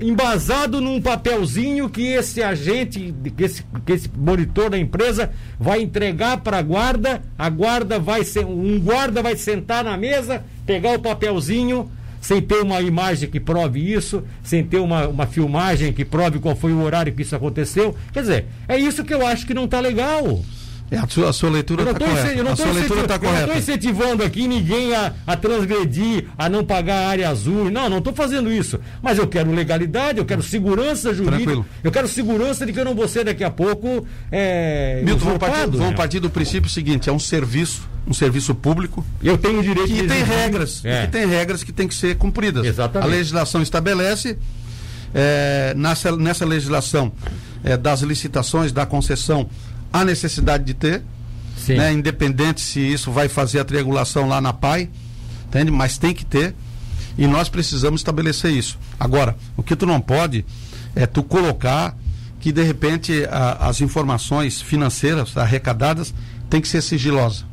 embasado 0.00 0.80
num 0.80 1.00
papelzinho 1.00 1.88
que 1.88 2.02
esse 2.02 2.42
agente, 2.42 3.14
que 3.36 3.44
esse, 3.44 3.64
que 3.86 3.92
esse 3.92 4.10
monitor 4.12 4.68
da 4.68 4.76
empresa 4.76 5.30
vai 5.56 5.82
entregar 5.82 6.38
para 6.38 6.58
a 6.58 6.62
guarda, 6.62 7.22
a 7.38 7.48
guarda 7.48 7.96
vai 7.96 8.24
ser, 8.24 8.44
um 8.44 8.80
guarda 8.80 9.22
vai 9.22 9.36
sentar 9.36 9.84
na 9.84 9.96
mesa, 9.96 10.42
pegar 10.66 10.96
o 10.96 10.98
papelzinho, 10.98 11.88
sem 12.24 12.40
ter 12.40 12.62
uma 12.62 12.80
imagem 12.80 13.28
que 13.28 13.38
prove 13.38 13.92
isso, 13.92 14.24
sem 14.42 14.64
ter 14.64 14.78
uma, 14.78 15.06
uma 15.06 15.26
filmagem 15.26 15.92
que 15.92 16.06
prove 16.06 16.38
qual 16.38 16.56
foi 16.56 16.72
o 16.72 16.82
horário 16.82 17.12
que 17.12 17.20
isso 17.20 17.36
aconteceu. 17.36 17.94
Quer 18.14 18.20
dizer, 18.22 18.46
é 18.66 18.78
isso 18.78 19.04
que 19.04 19.12
eu 19.12 19.26
acho 19.26 19.46
que 19.46 19.52
não 19.52 19.66
está 19.66 19.78
legal. 19.78 20.42
É, 20.90 20.98
a, 20.98 21.08
sua, 21.08 21.30
a 21.30 21.32
sua 21.32 21.50
leitura 21.50 21.82
está 21.82 21.98
correta. 21.98 22.28
Eu 22.32 22.44
não 22.44 22.52
estou 22.52 23.56
incentivando 23.56 24.22
aqui 24.22 24.46
ninguém 24.46 24.94
a, 24.94 25.12
a 25.26 25.36
transgredir, 25.36 26.26
a 26.36 26.48
não 26.48 26.64
pagar 26.64 27.04
a 27.04 27.08
área 27.08 27.28
azul. 27.28 27.70
Não, 27.70 27.88
não 27.88 27.98
estou 27.98 28.12
fazendo 28.12 28.52
isso. 28.52 28.78
Mas 29.02 29.18
eu 29.18 29.26
quero 29.26 29.50
legalidade, 29.50 30.18
eu 30.18 30.24
quero 30.24 30.42
segurança 30.42 31.12
jurídica. 31.14 31.36
Tranquilo. 31.36 31.66
Eu 31.82 31.90
quero 31.90 32.06
segurança 32.06 32.66
de 32.66 32.72
que 32.72 32.80
eu 32.80 32.84
não 32.84 32.94
vou 32.94 33.08
ser 33.08 33.24
daqui 33.24 33.42
a 33.42 33.50
pouco. 33.50 34.06
É, 34.30 35.02
Milton, 35.04 35.24
vamos 35.24 35.38
partir, 35.38 35.60
vamos 35.70 35.78
né? 35.78 35.96
partir 35.96 36.20
do 36.20 36.30
princípio 36.30 36.70
seguinte: 36.70 37.08
é 37.08 37.12
um 37.12 37.18
serviço 37.18 37.94
um 38.06 38.12
serviço 38.12 38.54
público. 38.54 39.04
Eu 39.22 39.38
tenho 39.38 39.62
direito 39.62 39.88
que 39.88 40.02
de 40.02 40.08
tem 40.08 40.22
regras, 40.22 40.84
é. 40.84 41.06
que 41.06 41.12
tem 41.12 41.26
regras 41.26 41.64
que 41.64 41.72
têm 41.72 41.88
que 41.88 41.94
ser 41.94 42.16
cumpridas. 42.16 42.66
Exatamente. 42.66 43.08
A 43.08 43.10
legislação 43.10 43.62
estabelece 43.62 44.36
é, 45.14 45.72
nessa, 45.76 46.14
nessa 46.16 46.44
legislação 46.44 47.12
é, 47.62 47.76
das 47.76 48.02
licitações, 48.02 48.72
da 48.72 48.84
concessão, 48.84 49.48
a 49.94 50.04
necessidade 50.04 50.64
de 50.64 50.74
ter, 50.74 51.04
né, 51.68 51.92
independente 51.92 52.60
se 52.60 52.80
isso 52.80 53.12
vai 53.12 53.28
fazer 53.28 53.60
a 53.60 53.64
triangulação 53.64 54.26
lá 54.26 54.40
na 54.40 54.52
PAI, 54.52 54.90
entende? 55.46 55.70
Mas 55.70 55.96
tem 55.96 56.12
que 56.12 56.24
ter 56.24 56.52
e 57.16 57.28
nós 57.28 57.48
precisamos 57.48 58.00
estabelecer 58.00 58.50
isso. 58.50 58.76
Agora, 58.98 59.36
o 59.56 59.62
que 59.62 59.76
tu 59.76 59.86
não 59.86 60.00
pode 60.00 60.44
é 60.96 61.06
tu 61.06 61.22
colocar 61.22 61.96
que 62.40 62.50
de 62.50 62.60
repente 62.64 63.24
a, 63.30 63.68
as 63.68 63.80
informações 63.80 64.60
financeiras 64.60 65.36
arrecadadas 65.36 66.12
tem 66.50 66.60
que 66.60 66.66
ser 66.66 66.82
sigilosas. 66.82 67.44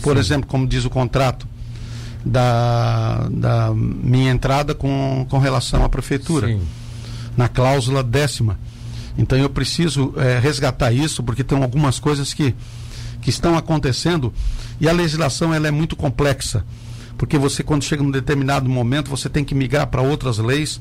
Por 0.00 0.14
Sim. 0.14 0.20
exemplo, 0.20 0.48
como 0.48 0.66
diz 0.66 0.86
o 0.86 0.90
contrato 0.90 1.46
da, 2.24 3.28
da 3.30 3.74
minha 3.74 4.30
entrada 4.30 4.74
com, 4.74 5.26
com 5.28 5.38
relação 5.38 5.84
à 5.84 5.88
prefeitura, 5.90 6.46
Sim. 6.46 6.62
na 7.36 7.46
cláusula 7.46 8.02
décima. 8.02 8.58
Então 9.18 9.36
eu 9.36 9.50
preciso 9.50 10.14
é, 10.16 10.38
resgatar 10.38 10.92
isso, 10.92 11.24
porque 11.24 11.42
tem 11.42 11.60
algumas 11.60 11.98
coisas 11.98 12.32
que, 12.32 12.54
que 13.20 13.28
estão 13.28 13.58
acontecendo 13.58 14.32
e 14.80 14.88
a 14.88 14.92
legislação 14.92 15.52
ela 15.52 15.66
é 15.66 15.72
muito 15.72 15.96
complexa. 15.96 16.64
Porque 17.18 17.36
você, 17.36 17.64
quando 17.64 17.82
chega 17.82 18.00
num 18.00 18.12
determinado 18.12 18.68
momento, 18.70 19.10
você 19.10 19.28
tem 19.28 19.44
que 19.44 19.56
migrar 19.56 19.88
para 19.88 20.00
outras 20.00 20.38
leis 20.38 20.80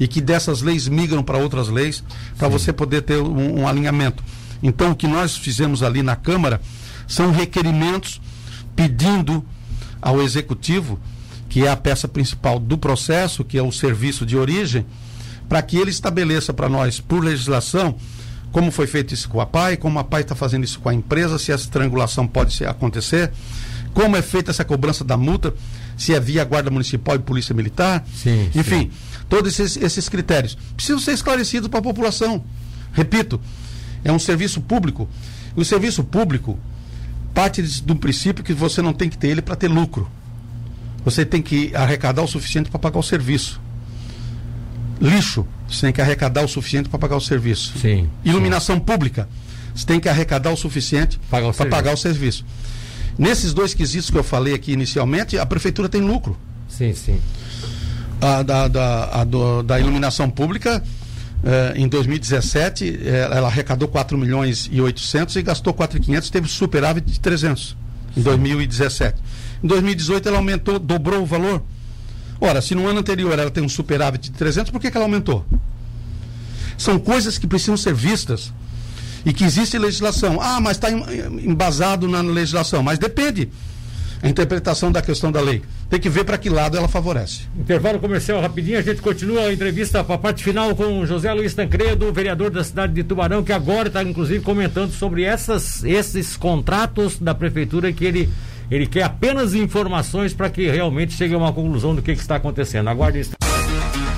e 0.00 0.08
que 0.08 0.20
dessas 0.20 0.60
leis 0.60 0.88
migram 0.88 1.22
para 1.22 1.38
outras 1.38 1.68
leis 1.68 2.02
para 2.36 2.48
você 2.48 2.72
poder 2.72 3.02
ter 3.02 3.18
um, 3.18 3.60
um 3.60 3.68
alinhamento. 3.68 4.22
Então, 4.60 4.90
o 4.90 4.96
que 4.96 5.06
nós 5.06 5.36
fizemos 5.36 5.84
ali 5.84 6.02
na 6.02 6.16
Câmara 6.16 6.60
são 7.06 7.30
requerimentos 7.30 8.20
pedindo 8.74 9.44
ao 10.02 10.20
executivo, 10.20 10.98
que 11.48 11.64
é 11.64 11.70
a 11.70 11.76
peça 11.76 12.08
principal 12.08 12.58
do 12.58 12.76
processo, 12.76 13.44
que 13.44 13.56
é 13.56 13.62
o 13.62 13.70
serviço 13.70 14.26
de 14.26 14.36
origem, 14.36 14.84
para 15.48 15.62
que 15.62 15.76
ele 15.76 15.90
estabeleça 15.90 16.52
para 16.52 16.68
nós, 16.68 17.00
por 17.00 17.22
legislação, 17.22 17.96
como 18.52 18.70
foi 18.70 18.86
feito 18.86 19.12
isso 19.12 19.28
com 19.28 19.40
a 19.40 19.46
PAI, 19.46 19.76
como 19.76 19.98
a 19.98 20.04
PAI 20.04 20.22
está 20.22 20.34
fazendo 20.34 20.64
isso 20.64 20.80
com 20.80 20.88
a 20.88 20.94
empresa, 20.94 21.38
se 21.38 21.52
essa 21.52 21.68
triangulação 21.68 22.26
pode 22.26 22.64
acontecer, 22.64 23.30
como 23.92 24.16
é 24.16 24.22
feita 24.22 24.50
essa 24.50 24.64
cobrança 24.64 25.04
da 25.04 25.16
multa, 25.16 25.54
se 25.96 26.14
é 26.14 26.20
via 26.20 26.44
Guarda 26.44 26.70
Municipal 26.70 27.16
e 27.16 27.18
Polícia 27.18 27.54
Militar, 27.54 28.04
sim, 28.14 28.50
enfim, 28.54 28.90
sim. 28.90 28.90
todos 29.28 29.58
esses, 29.58 29.82
esses 29.82 30.08
critérios 30.08 30.56
precisam 30.74 31.00
ser 31.00 31.12
esclarecidos 31.12 31.68
para 31.68 31.78
a 31.78 31.82
população. 31.82 32.44
Repito, 32.92 33.40
é 34.04 34.12
um 34.12 34.18
serviço 34.18 34.60
público. 34.60 35.08
O 35.54 35.64
serviço 35.64 36.04
público, 36.04 36.58
parte 37.34 37.62
do 37.82 37.96
princípio 37.96 38.44
que 38.44 38.52
você 38.52 38.80
não 38.80 38.92
tem 38.92 39.08
que 39.08 39.18
ter 39.18 39.28
ele 39.28 39.42
para 39.42 39.56
ter 39.56 39.68
lucro. 39.68 40.08
Você 41.04 41.24
tem 41.24 41.40
que 41.40 41.74
arrecadar 41.74 42.22
o 42.22 42.28
suficiente 42.28 42.68
para 42.70 42.78
pagar 42.78 42.98
o 42.98 43.02
serviço. 43.02 43.60
Lixo, 45.00 45.46
você 45.68 45.82
tem 45.82 45.92
que 45.92 46.00
arrecadar 46.00 46.42
o 46.42 46.48
suficiente 46.48 46.88
para 46.88 46.98
pagar 46.98 47.16
o 47.16 47.20
serviço. 47.20 47.78
Sim, 47.78 48.08
Iluminação 48.24 48.76
sim. 48.76 48.82
pública, 48.82 49.28
você 49.74 49.86
tem 49.86 50.00
que 50.00 50.08
arrecadar 50.08 50.50
o 50.50 50.56
suficiente 50.56 51.18
para 51.30 51.52
pagar 51.52 51.92
o 51.92 51.96
serviço. 51.96 52.44
Nesses 53.18 53.54
dois 53.54 53.74
quesitos 53.74 54.10
que 54.10 54.16
eu 54.16 54.24
falei 54.24 54.54
aqui 54.54 54.72
inicialmente, 54.72 55.38
a 55.38 55.46
prefeitura 55.46 55.88
tem 55.88 56.00
lucro. 56.00 56.36
Sim, 56.68 56.94
sim. 56.94 57.20
A, 58.20 58.42
da, 58.42 58.68
da, 58.68 59.20
a 59.20 59.24
do, 59.24 59.62
da 59.62 59.78
iluminação 59.78 60.28
pública, 60.30 60.82
eh, 61.44 61.74
em 61.76 61.88
2017, 61.88 63.00
eh, 63.02 63.28
ela 63.30 63.48
arrecadou 63.48 63.88
4 63.88 64.16
milhões 64.16 64.68
e 64.70 64.80
800 64.80 65.36
e 65.36 65.42
gastou 65.42 65.72
4,500, 65.72 66.30
teve 66.30 66.48
superávit 66.48 67.10
de 67.10 67.20
300 67.20 67.76
em 68.16 68.22
2017. 68.22 69.20
Em 69.62 69.66
2018 69.66 70.28
ela 70.28 70.38
aumentou, 70.38 70.78
dobrou 70.78 71.22
o 71.22 71.26
valor. 71.26 71.62
Ora, 72.40 72.60
se 72.60 72.74
no 72.74 72.86
ano 72.86 73.00
anterior 73.00 73.38
ela 73.38 73.50
tem 73.50 73.62
um 73.62 73.68
superávit 73.68 74.30
de 74.30 74.36
300, 74.36 74.70
por 74.70 74.80
que, 74.80 74.90
que 74.90 74.96
ela 74.96 75.06
aumentou? 75.06 75.44
São 76.76 76.98
coisas 76.98 77.38
que 77.38 77.46
precisam 77.46 77.76
ser 77.76 77.94
vistas 77.94 78.52
e 79.24 79.32
que 79.32 79.44
existe 79.44 79.78
legislação. 79.78 80.38
Ah, 80.40 80.60
mas 80.60 80.76
está 80.76 80.90
embasado 80.90 82.06
na 82.06 82.20
legislação. 82.20 82.82
Mas 82.82 82.98
depende 82.98 83.48
a 84.22 84.28
interpretação 84.28 84.90
da 84.90 85.02
questão 85.02 85.30
da 85.30 85.40
lei. 85.40 85.62
Tem 85.88 86.00
que 86.00 86.08
ver 86.08 86.24
para 86.24 86.38
que 86.38 86.48
lado 86.48 86.76
ela 86.76 86.88
favorece. 86.88 87.42
Intervalo 87.58 87.98
comercial 87.98 88.40
rapidinho, 88.40 88.78
a 88.78 88.82
gente 88.82 89.00
continua 89.00 89.42
a 89.42 89.52
entrevista 89.52 90.02
para 90.02 90.14
a 90.14 90.18
parte 90.18 90.42
final 90.42 90.74
com 90.74 91.04
José 91.06 91.32
Luiz 91.32 91.54
Tancredo, 91.54 92.12
vereador 92.12 92.50
da 92.50 92.64
cidade 92.64 92.92
de 92.92 93.04
Tubarão, 93.04 93.42
que 93.42 93.52
agora 93.52 93.88
está 93.88 94.02
inclusive 94.02 94.40
comentando 94.40 94.92
sobre 94.92 95.22
essas, 95.22 95.84
esses 95.84 96.36
contratos 96.36 97.18
da 97.18 97.34
prefeitura 97.34 97.92
que 97.92 98.04
ele 98.04 98.28
Ele 98.70 98.86
quer 98.86 99.04
apenas 99.04 99.54
informações 99.54 100.34
para 100.34 100.50
que 100.50 100.68
realmente 100.68 101.12
chegue 101.14 101.34
a 101.34 101.38
uma 101.38 101.52
conclusão 101.52 101.94
do 101.94 102.02
que, 102.02 102.14
que 102.14 102.20
está 102.20 102.36
acontecendo. 102.36 102.88
Aguarde 102.88 103.20
isso. 103.20 103.32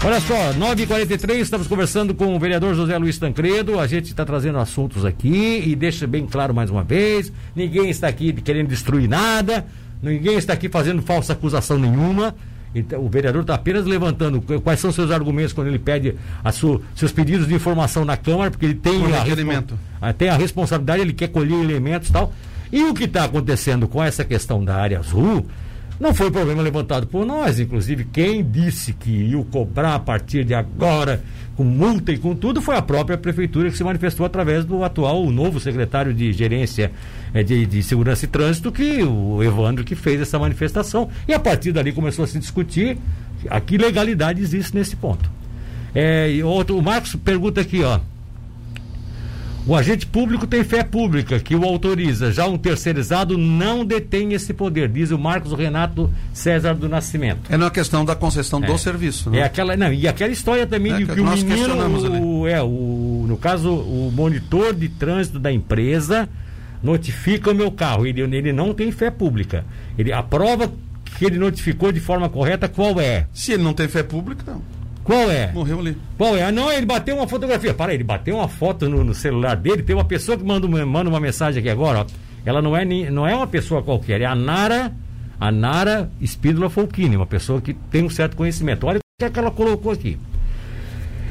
Olha 0.05 0.21
só, 0.21 0.53
9h43, 0.55 1.41
estamos 1.41 1.67
conversando 1.67 2.15
com 2.15 2.35
o 2.35 2.39
vereador 2.39 2.75
José 2.75 2.97
Luiz 2.97 3.19
Tancredo. 3.19 3.79
A 3.79 3.87
gente 3.87 4.07
está 4.07 4.25
trazendo 4.25 4.59
assuntos 4.59 5.05
aqui 5.05 5.63
e 5.67 5.75
deixa 5.75 6.07
bem 6.07 6.25
claro 6.25 6.55
mais 6.55 6.71
uma 6.71 6.85
vez: 6.85 7.33
ninguém 7.55 7.91
está 7.91 8.09
aqui 8.09 8.33
querendo 8.33 8.69
destruir 8.69 9.09
nada, 9.09 9.67
ninguém 10.01 10.37
está 10.37 10.53
aqui 10.53 10.69
fazendo 10.69 11.03
falsa 11.03 11.33
acusação 11.33 11.79
nenhuma. 11.79 12.35
Então, 12.75 13.05
o 13.05 13.09
vereador 13.09 13.43
está 13.43 13.55
apenas 13.55 13.87
levantando 13.87 14.41
quais 14.63 14.79
são 14.79 14.93
seus 14.93 15.11
argumentos 15.11 15.53
quando 15.53 15.69
ele 15.69 15.79
pede 15.79 16.15
a 16.45 16.53
sua, 16.53 16.81
seus 16.95 17.11
pedidos 17.11 17.49
de 17.49 17.55
informação 17.55 18.05
na 18.05 18.17
Câmara, 18.17 18.51
porque 18.51 18.67
ele 18.67 18.75
tem, 18.75 19.03
a, 20.01 20.13
tem 20.13 20.29
a 20.29 20.37
responsabilidade, 20.37 21.01
ele 21.01 21.15
quer 21.15 21.29
colher 21.29 21.61
elementos 21.61 22.11
e 22.11 22.13
tal. 22.13 22.33
E 22.73 22.85
o 22.85 22.95
que 22.95 23.05
está 23.05 23.25
acontecendo 23.25 23.89
com 23.89 24.03
essa 24.03 24.25
questão 24.25 24.65
da 24.65 24.77
área 24.77 24.99
azul 24.99 25.47
não 25.99 26.15
foi 26.15 26.31
problema 26.31 26.63
levantado 26.63 27.07
por 27.07 27.27
nós, 27.27 27.59
inclusive 27.59 28.05
quem 28.05 28.49
disse 28.49 28.93
que 28.93 29.11
ia 29.11 29.45
cobrar 29.45 29.97
a 29.97 29.99
partir 29.99 30.45
de 30.45 30.55
agora 30.55 31.21
com 31.57 31.65
multa 31.65 32.13
e 32.13 32.19
com 32.19 32.37
tudo 32.37 32.63
foi 32.63 32.77
a 32.77 32.83
própria 32.83 33.19
prefeitura 33.19 33.69
que 33.69 33.77
se 33.77 33.83
manifestou 33.83 34.25
através 34.25 34.65
do 34.65 34.85
atual, 34.85 35.25
o 35.25 35.33
novo 35.33 35.59
secretário 35.59 36.15
de 36.15 36.33
gerência 36.33 36.93
eh, 37.35 37.43
de, 37.43 37.67
de 37.67 37.83
segurança 37.83 38.27
e 38.27 38.29
trânsito, 38.29 38.71
que 38.71 39.03
o 39.03 39.43
Evandro 39.43 39.83
que 39.83 39.97
fez 39.97 40.21
essa 40.21 40.39
manifestação. 40.39 41.09
E 41.27 41.35
a 41.35 41.41
partir 41.41 41.73
dali 41.73 41.91
começou 41.91 42.25
a 42.25 42.29
se 42.29 42.39
discutir 42.39 42.97
a 43.51 43.61
que 43.61 43.77
legalidade 43.77 44.41
existe 44.41 44.77
nesse 44.77 44.95
ponto. 44.95 45.29
É, 45.93 46.29
outro, 46.45 46.79
o 46.79 46.83
Marcos 46.83 47.17
pergunta 47.17 47.61
aqui, 47.61 47.83
ó. 47.83 47.99
O 49.69 49.77
agente 49.77 50.07
público 50.07 50.47
tem 50.47 50.65
fé 50.65 50.83
pública 50.83 51.39
que 51.39 51.55
o 51.55 51.63
autoriza. 51.63 52.33
Já 52.33 52.47
um 52.47 52.57
terceirizado 52.57 53.37
não 53.37 53.85
detém 53.85 54.33
esse 54.33 54.55
poder, 54.55 54.89
diz 54.89 55.11
o 55.11 55.19
Marcos 55.19 55.53
Renato 55.53 56.11
César 56.33 56.75
do 56.75 56.89
Nascimento. 56.89 57.41
É 57.51 57.57
na 57.59 57.71
questão 57.71 58.03
da 58.03 58.17
concessão 58.17 58.65
é. 58.65 58.67
do 58.67 58.79
serviço. 58.79 59.29
Né? 59.29 59.41
É 59.41 59.43
aquela, 59.43 59.77
não, 59.77 59.93
e 59.93 60.09
aquela 60.09 60.33
história 60.33 60.67
também 60.67 60.95
é, 60.95 60.97
de 60.97 61.05
que, 61.05 61.13
que 61.13 61.21
o 61.21 61.25
menino, 61.27 62.19
o, 62.23 62.49
é, 62.49 62.63
o, 62.63 63.27
no 63.29 63.37
caso, 63.37 63.71
o 63.71 64.11
monitor 64.11 64.73
de 64.73 64.89
trânsito 64.89 65.39
da 65.39 65.53
empresa 65.53 66.27
notifica 66.83 67.51
o 67.51 67.55
meu 67.55 67.71
carro. 67.71 68.07
Ele, 68.07 68.23
ele 68.23 68.55
não 68.55 68.73
tem 68.73 68.91
fé 68.91 69.11
pública. 69.11 69.67
Ele, 69.99 70.15
a 70.15 70.23
prova 70.23 70.73
que 71.19 71.27
ele 71.27 71.39
notificou 71.39 71.93
de 71.93 72.01
forma 72.01 72.31
correta, 72.31 72.71
qual 72.71 72.99
é? 72.99 73.27
Se 73.35 73.53
ele 73.53 73.65
não 73.65 73.75
tem 73.75 73.87
fé 73.87 74.03
pública, 74.03 74.45
não. 74.47 74.78
Qual 75.09 75.31
é? 75.31 75.51
Morreu 75.53 75.81
ali. 75.81 75.97
Qual 76.19 76.37
é? 76.37 76.43
Ah, 76.43 76.53
não, 76.53 76.71
ele 76.71 76.85
bateu 76.85 77.17
uma 77.17 77.27
fotografia. 77.27 77.73
Para 77.73 77.93
aí, 77.93 77.97
ele 77.97 78.05
bateu 78.05 78.37
uma 78.37 78.47
foto 78.47 78.91
no, 78.91 79.03
no, 79.03 79.15
celular 79.15 79.57
dele. 79.57 79.83
Tem 79.83 79.97
uma 79.97 80.05
pessoa 80.05 80.37
que 80.37 80.45
manda, 80.45 80.69
manda 80.69 81.09
uma 81.09 81.19
mensagem 81.19 81.61
aqui 81.61 81.71
agora, 81.71 82.01
ó. 82.01 82.07
Ela 82.45 82.61
não 82.61 82.77
é, 82.77 82.85
não 82.85 83.27
é 83.27 83.35
uma 83.35 83.47
pessoa 83.47 83.83
qualquer, 83.83 84.21
é 84.21 84.27
a 84.27 84.35
Nara, 84.35 84.93
a 85.41 85.51
Nara 85.51 86.11
Espídola 86.21 86.69
Folchini, 86.69 87.17
uma 87.17 87.27
pessoa 87.27 87.59
que 87.59 87.73
tem 87.73 88.05
um 88.05 88.11
certo 88.11 88.37
conhecimento. 88.37 88.87
Olha 88.87 88.99
o 88.99 89.01
que, 89.19 89.25
é 89.25 89.31
que 89.31 89.39
ela 89.39 89.51
colocou 89.51 89.93
aqui. 89.93 90.19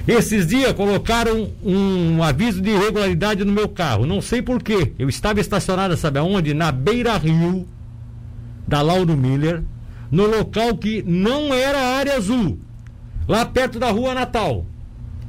Esses 0.07 0.47
dias 0.47 0.73
colocaram 0.73 1.51
um 1.63 2.23
aviso 2.23 2.59
de 2.59 2.71
irregularidade 2.71 3.45
no 3.45 3.51
meu 3.53 3.69
carro. 3.69 4.07
Não 4.07 4.21
sei 4.21 4.41
porquê. 4.41 4.93
Eu 4.97 5.07
estava 5.07 5.39
estacionado, 5.39 5.95
sabe 5.95 6.17
aonde? 6.17 6.51
Na 6.55 6.71
beira 6.71 7.15
rio 7.15 7.67
da 8.67 8.81
Lauro 8.81 9.15
Miller, 9.15 9.61
no 10.09 10.25
local 10.25 10.75
que 10.77 11.03
não 11.05 11.53
era 11.53 11.79
área 11.79 12.15
azul 12.15 12.59
lá 13.27 13.45
perto 13.45 13.79
da 13.79 13.91
rua 13.91 14.13
Natal. 14.13 14.65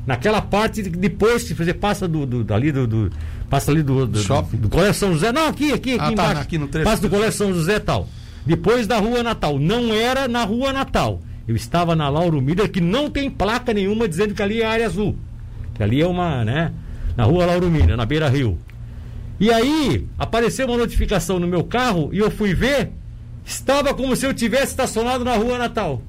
Naquela 0.07 0.41
parte 0.41 0.83
que 0.83 0.91
depois 0.91 1.43
se 1.43 1.55
fazer 1.55 1.75
passa 1.75 2.09
do, 2.09 2.25
do 2.25 2.43
dali 2.43 2.73
do, 2.73 2.87
do, 2.87 3.13
passa 3.51 3.71
ali 3.71 3.83
do 3.83 4.07
do, 4.07 4.19
Shopping. 4.19 4.57
do, 4.57 4.63
do 4.63 4.69
Colégio 4.69 4.95
São 4.95 5.13
José. 5.13 5.33
Não, 5.33 5.49
aqui, 5.49 5.73
aqui, 5.73 5.95
aqui 5.95 6.01
ah, 6.01 6.07
tá, 6.07 6.13
embaixo. 6.13 6.35
Tá, 6.35 6.41
aqui 6.41 6.59
no 6.59 6.69
trecho. 6.69 6.89
Passa 6.89 7.03
do 7.03 7.11
Colégio 7.11 7.33
São 7.33 7.53
José 7.53 7.79
tal. 7.79 8.09
Depois 8.47 8.87
da 8.87 8.99
rua 8.99 9.23
Natal. 9.23 9.59
Não 9.59 9.93
era 9.93 10.27
na 10.27 10.45
rua 10.45 10.73
Natal. 10.73 11.21
Eu 11.47 11.57
estava 11.57 11.97
na 11.97 12.09
Lauro 12.09 12.41
Miller, 12.41 12.71
que 12.71 12.81
não 12.81 13.11
tem 13.11 13.31
placa 13.31 13.73
nenhuma 13.73 14.09
dizendo 14.09 14.35
que 14.35 14.43
ali 14.43 14.63
é 14.63 14.67
área 14.67 14.87
azul. 14.87 15.17
Que 15.75 15.83
ali 15.83 16.01
é 16.01 16.07
uma, 16.07 16.45
né? 16.45 16.73
Na 17.17 17.25
rua 17.25 17.47
Lauro 17.47 17.71
Miller, 17.71 17.97
na 17.97 18.05
beira 18.07 18.29
rio. 18.29 18.59
E 19.41 19.53
aí, 19.53 20.07
apareceu 20.19 20.67
uma 20.67 20.77
notificação 20.77 21.39
no 21.39 21.47
meu 21.47 21.65
carro 21.65 22.11
e 22.13 22.19
eu 22.19 22.31
fui 22.31 22.53
ver, 22.55 22.91
estava 23.45 23.95
como 23.95 24.17
se 24.17 24.27
eu 24.27 24.35
tivesse 24.35 24.73
estacionado 24.73 25.25
na 25.25 25.37
rua 25.37 25.57
Natal. 25.57 26.03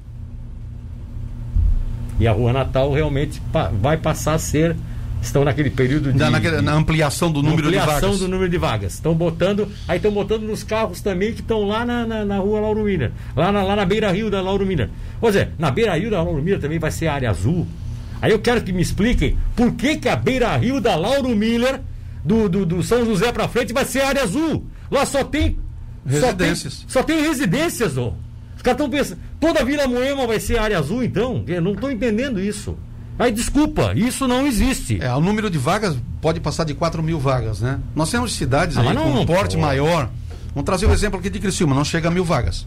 E 2.20 2.28
a 2.28 2.32
Rua 2.32 2.52
Natal 2.52 2.92
realmente 2.92 3.40
pa 3.52 3.68
vai 3.68 3.96
passar 3.96 4.34
a 4.34 4.38
ser 4.38 4.76
estão 5.22 5.44
naquele 5.44 5.70
período 5.70 6.12
de, 6.12 6.18
na, 6.18 6.30
naquele, 6.30 6.60
na 6.60 6.72
ampliação 6.72 7.30
do 7.30 7.42
número 7.42 7.66
ampliação 7.66 7.94
de 7.94 8.00
vagas. 8.00 8.18
do 8.20 8.28
número 8.28 8.50
de 8.50 8.58
vagas. 8.58 8.94
Estão 8.94 9.14
botando, 9.14 9.68
aí 9.86 9.96
estão 9.96 10.10
botando 10.10 10.42
nos 10.42 10.62
carros 10.62 11.00
também 11.00 11.32
que 11.32 11.40
estão 11.40 11.66
lá 11.66 11.84
na, 11.84 12.06
na, 12.06 12.24
na, 12.24 12.38
rua 12.38 12.60
Lauro 12.60 12.84
Miller, 12.84 13.12
lá 13.36 13.52
na, 13.52 13.62
lá 13.62 13.76
na 13.76 13.84
beira 13.84 14.10
rio 14.10 14.30
da 14.30 14.40
Lauro 14.40 14.64
Miller. 14.66 14.88
Ou 15.20 15.32
seja, 15.32 15.52
na 15.58 15.70
beira 15.70 15.94
rio 15.96 16.10
da 16.10 16.22
Lauro 16.22 16.42
Miller 16.42 16.60
também 16.60 16.78
vai 16.78 16.90
ser 16.90 17.08
área 17.08 17.30
azul. 17.30 17.66
Aí 18.22 18.32
eu 18.32 18.38
quero 18.38 18.62
que 18.62 18.72
me 18.72 18.82
expliquem 18.82 19.36
por 19.56 19.72
que, 19.72 19.96
que 19.96 20.08
a 20.08 20.16
beira 20.16 20.54
rio 20.56 20.80
da 20.80 20.94
Lauro 20.94 21.34
Miller, 21.34 21.80
do, 22.24 22.48
do, 22.48 22.66
do 22.66 22.82
São 22.82 23.04
José 23.04 23.32
para 23.32 23.48
frente, 23.48 23.72
vai 23.72 23.84
ser 23.84 24.02
área 24.02 24.22
azul. 24.22 24.66
Lá 24.90 25.06
só 25.06 25.24
tem 25.24 25.58
residências. 26.04 26.84
Só 26.86 27.02
tem, 27.02 27.16
só 27.16 27.22
tem 27.22 27.28
residências, 27.28 27.98
ó. 27.98 28.14
Os 28.60 28.62
caras 28.62 28.78
estão 28.78 28.90
pensando, 28.90 29.18
toda 29.40 29.64
Vila 29.64 29.86
Moema 29.86 30.26
vai 30.26 30.38
ser 30.38 30.58
área 30.58 30.78
azul, 30.78 31.02
então? 31.02 31.42
Eu 31.46 31.62
não 31.62 31.72
estou 31.72 31.90
entendendo 31.90 32.38
isso. 32.38 32.76
Aí, 33.18 33.32
desculpa, 33.32 33.94
isso 33.96 34.28
não 34.28 34.46
existe. 34.46 35.02
É, 35.02 35.10
o 35.14 35.20
número 35.20 35.48
de 35.48 35.56
vagas 35.56 35.96
pode 36.20 36.40
passar 36.40 36.64
de 36.64 36.74
4 36.74 37.02
mil 37.02 37.18
vagas, 37.18 37.60
né? 37.60 37.80
Nós 37.96 38.10
temos 38.10 38.34
cidades 38.34 38.76
ah, 38.76 38.82
aí 38.82 38.92
não, 38.92 39.04
com 39.04 39.14
não 39.14 39.24
porte 39.24 39.56
pode. 39.56 39.56
maior. 39.56 40.10
Vamos 40.54 40.66
trazer 40.66 40.84
o 40.84 40.92
exemplo 40.92 41.18
aqui 41.18 41.30
de 41.30 41.38
Criciúma, 41.38 41.74
não 41.74 41.86
chega 41.86 42.08
a 42.08 42.10
mil 42.10 42.22
vagas. 42.22 42.66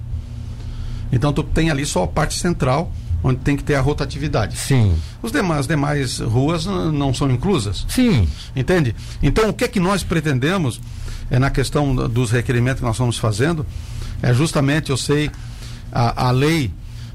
Então, 1.11 1.31
tu 1.31 1.43
tem 1.43 1.69
ali 1.69 1.85
só 1.85 2.05
a 2.05 2.07
parte 2.07 2.39
central, 2.39 2.91
onde 3.23 3.41
tem 3.41 3.55
que 3.55 3.63
ter 3.63 3.75
a 3.75 3.81
rotatividade. 3.81 4.57
Sim. 4.57 4.95
Os 5.21 5.31
demais, 5.31 5.59
as 5.59 5.67
demais 5.67 6.19
ruas 6.21 6.65
não 6.65 7.13
são 7.13 7.29
inclusas. 7.29 7.85
Sim. 7.87 8.27
Entende? 8.55 8.95
Então, 9.21 9.47
o 9.49 9.53
que 9.53 9.63
é 9.63 9.67
que 9.67 9.79
nós 9.79 10.03
pretendemos, 10.03 10.81
é, 11.29 11.37
na 11.37 11.51
questão 11.51 11.95
dos 11.95 12.31
requerimentos 12.31 12.79
que 12.79 12.85
nós 12.85 12.95
estamos 12.95 13.19
fazendo, 13.19 13.63
é 14.23 14.33
justamente, 14.33 14.89
eu 14.89 14.97
sei 14.97 15.29
a, 15.93 16.27
a 16.27 16.31
lei 16.31 16.71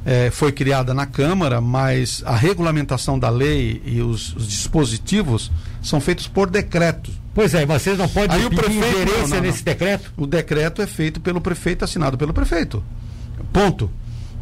é, 0.07 0.31
foi 0.31 0.53
criada 0.53 0.95
na 0.95 1.05
Câmara, 1.05 1.61
mas 1.61 2.23
a 2.25 2.37
regulamentação 2.37 3.19
da 3.19 3.29
lei 3.29 3.83
e 3.85 4.01
os, 4.01 4.35
os 4.35 4.49
dispositivos 4.49 5.51
são 5.83 6.01
feitos 6.01 6.27
por 6.29 6.49
decreto. 6.49 7.11
Pois 7.35 7.55
é, 7.55 7.67
vocês 7.67 7.99
não 7.99 8.09
podem 8.09 8.37
Aí 8.37 8.47
o 8.47 8.51
prefeito, 8.51 8.79
ingerência 8.79 9.21
não, 9.21 9.29
não, 9.29 9.41
nesse 9.41 9.63
decreto? 9.63 10.13
O 10.17 10.27
decreto 10.27 10.81
é 10.81 10.87
feito 10.87 11.21
pelo 11.21 11.41
prefeito, 11.41 11.85
assinado 11.85 12.17
pelo 12.17 12.33
prefeito. 12.33 12.83
Ponto. 13.53 13.91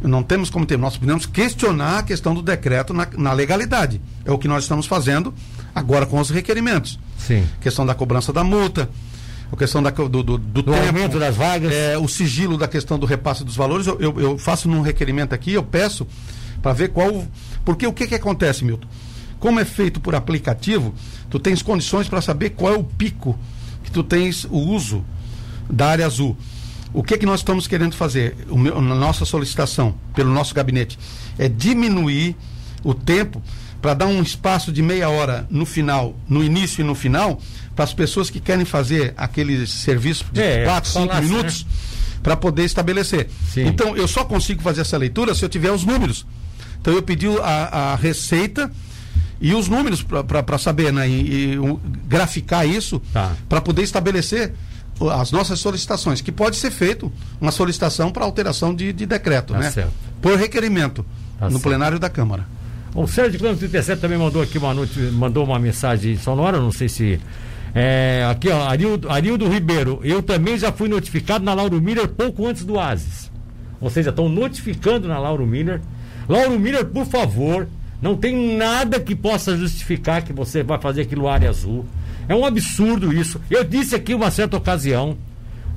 Não 0.01 0.21
temos 0.21 0.49
como 0.49 0.65
ter. 0.65 0.77
Nós 0.77 0.95
podemos 0.95 1.25
questionar 1.25 1.99
a 1.99 2.03
questão 2.03 2.33
do 2.33 2.41
decreto 2.41 2.93
na, 2.93 3.07
na 3.17 3.33
legalidade. 3.33 3.99
É 4.23 4.31
o 4.31 4.37
que 4.37 4.47
nós 4.47 4.63
estamos 4.63 4.85
fazendo 4.85 5.33
agora 5.73 6.05
com 6.05 6.19
os 6.19 6.29
requerimentos. 6.29 6.99
Sim. 7.17 7.43
Questão 7.59 7.85
da 7.85 7.95
cobrança 7.95 8.31
da 8.31 8.43
multa, 8.43 8.89
a 9.51 9.55
questão 9.55 9.81
da, 9.81 9.89
do, 9.89 10.09
do, 10.09 10.23
do, 10.23 10.37
do 10.37 10.73
aumento 10.73 11.19
das 11.19 11.35
vagas. 11.35 11.73
É, 11.73 11.97
o 11.97 12.07
sigilo 12.07 12.57
da 12.57 12.67
questão 12.67 12.99
do 12.99 13.05
repasse 13.05 13.43
dos 13.43 13.55
valores. 13.55 13.87
Eu, 13.87 13.99
eu, 13.99 14.19
eu 14.19 14.37
faço 14.37 14.67
num 14.67 14.81
requerimento 14.81 15.33
aqui, 15.33 15.53
eu 15.53 15.63
peço 15.63 16.07
para 16.61 16.73
ver 16.73 16.89
qual. 16.89 17.25
Porque 17.63 17.85
o 17.87 17.93
que, 17.93 18.07
que 18.07 18.15
acontece, 18.15 18.63
Milton? 18.63 18.87
Como 19.39 19.59
é 19.59 19.65
feito 19.65 19.99
por 19.99 20.15
aplicativo, 20.15 20.93
tu 21.29 21.39
tens 21.39 21.61
condições 21.61 22.07
para 22.09 22.21
saber 22.21 22.51
qual 22.51 22.73
é 22.73 22.77
o 22.77 22.83
pico 22.83 23.37
que 23.83 23.91
tu 23.91 24.03
tens 24.03 24.45
o 24.45 24.57
uso 24.57 25.05
da 25.69 25.87
área 25.87 26.05
azul. 26.05 26.35
O 26.93 27.03
que, 27.03 27.17
que 27.17 27.25
nós 27.25 27.41
estamos 27.41 27.67
querendo 27.67 27.95
fazer? 27.95 28.35
O 28.49 28.57
meu, 28.57 28.81
na 28.81 28.95
nossa 28.95 29.25
solicitação, 29.25 29.95
pelo 30.15 30.31
nosso 30.31 30.55
gabinete, 30.55 30.97
é 31.37 31.47
diminuir 31.47 32.35
o 32.83 32.93
tempo 32.93 33.41
para 33.81 33.93
dar 33.93 34.07
um 34.07 34.21
espaço 34.21 34.71
de 34.71 34.81
meia 34.81 35.09
hora 35.09 35.45
no 35.49 35.65
final, 35.65 36.15
no 36.27 36.43
início 36.43 36.81
e 36.81 36.83
no 36.83 36.95
final, 36.95 37.39
para 37.77 37.83
as 37.83 37.93
pessoas 37.93 38.31
que 38.31 38.39
querem 38.39 38.65
fazer 38.65 39.13
aquele 39.15 39.67
serviço 39.67 40.25
de 40.31 40.41
é, 40.41 40.63
4, 40.63 40.89
5 40.89 41.13
né? 41.13 41.21
minutos, 41.21 41.63
né? 41.63 41.71
para 42.23 42.35
poder 42.35 42.65
estabelecer. 42.65 43.29
Sim. 43.53 43.67
Então, 43.67 43.95
eu 43.95 44.07
só 44.07 44.25
consigo 44.25 44.63
fazer 44.63 44.81
essa 44.81 44.97
leitura 44.97 45.35
se 45.35 45.45
eu 45.45 45.49
tiver 45.49 45.71
os 45.71 45.85
números. 45.85 46.25
Então, 46.81 46.91
eu 46.91 47.03
pedi 47.03 47.27
a, 47.27 47.91
a 47.91 47.95
receita 47.95 48.71
e 49.39 49.53
os 49.53 49.67
números 49.67 50.03
para 50.03 50.57
saber, 50.57 50.91
né? 50.91 51.07
E, 51.07 51.53
e 51.53 51.59
graficar 52.07 52.67
isso 52.67 52.99
tá. 53.13 53.33
para 53.47 53.61
poder 53.61 53.83
estabelecer 53.83 54.55
as 55.13 55.31
nossas 55.31 55.59
solicitações, 55.59 56.19
que 56.19 56.31
pode 56.31 56.55
ser 56.55 56.71
feito 56.71 57.13
uma 57.39 57.51
solicitação 57.51 58.11
para 58.11 58.25
alteração 58.25 58.73
de, 58.73 58.91
de 58.91 59.05
decreto, 59.05 59.53
tá 59.53 59.59
né? 59.59 59.69
Certo. 59.69 59.91
Por 60.19 60.35
requerimento 60.35 61.05
tá 61.37 61.45
no 61.45 61.51
certo. 61.51 61.63
plenário 61.63 61.99
da 61.99 62.09
Câmara. 62.09 62.47
O 62.95 63.07
Sérgio 63.07 63.33
de 63.33 63.37
Clã 63.37 63.55
37 63.55 64.01
também 64.01 64.17
mandou 64.17 64.41
aqui 64.41 64.57
uma 64.57 64.73
noite, 64.73 64.99
mandou 64.99 65.43
uma 65.43 65.59
mensagem 65.59 66.17
sonora, 66.17 66.59
não 66.59 66.71
sei 66.71 66.89
se 66.89 67.19
é, 67.79 68.25
aqui, 68.27 68.49
ó, 68.49 68.67
Arildo, 68.67 69.07
Arildo 69.07 69.47
Ribeiro, 69.47 69.99
eu 70.03 70.23
também 70.23 70.57
já 70.57 70.71
fui 70.71 70.89
notificado 70.89 71.45
na 71.45 71.53
Lauro 71.53 71.79
Miller 71.79 72.07
pouco 72.07 72.47
antes 72.47 72.65
do 72.65 72.79
Ases. 72.79 73.31
Ou 73.79 73.87
seja, 73.91 74.09
estão 74.09 74.27
notificando 74.27 75.07
na 75.07 75.19
Lauro 75.19 75.45
Miller. 75.45 75.79
Lauro 76.27 76.59
Miller, 76.59 76.85
por 76.85 77.05
favor, 77.05 77.67
não 78.01 78.17
tem 78.17 78.57
nada 78.57 78.99
que 78.99 79.15
possa 79.15 79.55
justificar 79.55 80.23
que 80.23 80.33
você 80.33 80.63
vai 80.63 80.79
fazer 80.79 81.01
aquilo 81.01 81.27
área 81.27 81.51
azul. 81.51 81.85
É 82.27 82.33
um 82.33 82.45
absurdo 82.45 83.13
isso. 83.13 83.39
Eu 83.47 83.63
disse 83.63 83.93
aqui 83.93 84.15
uma 84.15 84.31
certa 84.31 84.57
ocasião, 84.57 85.15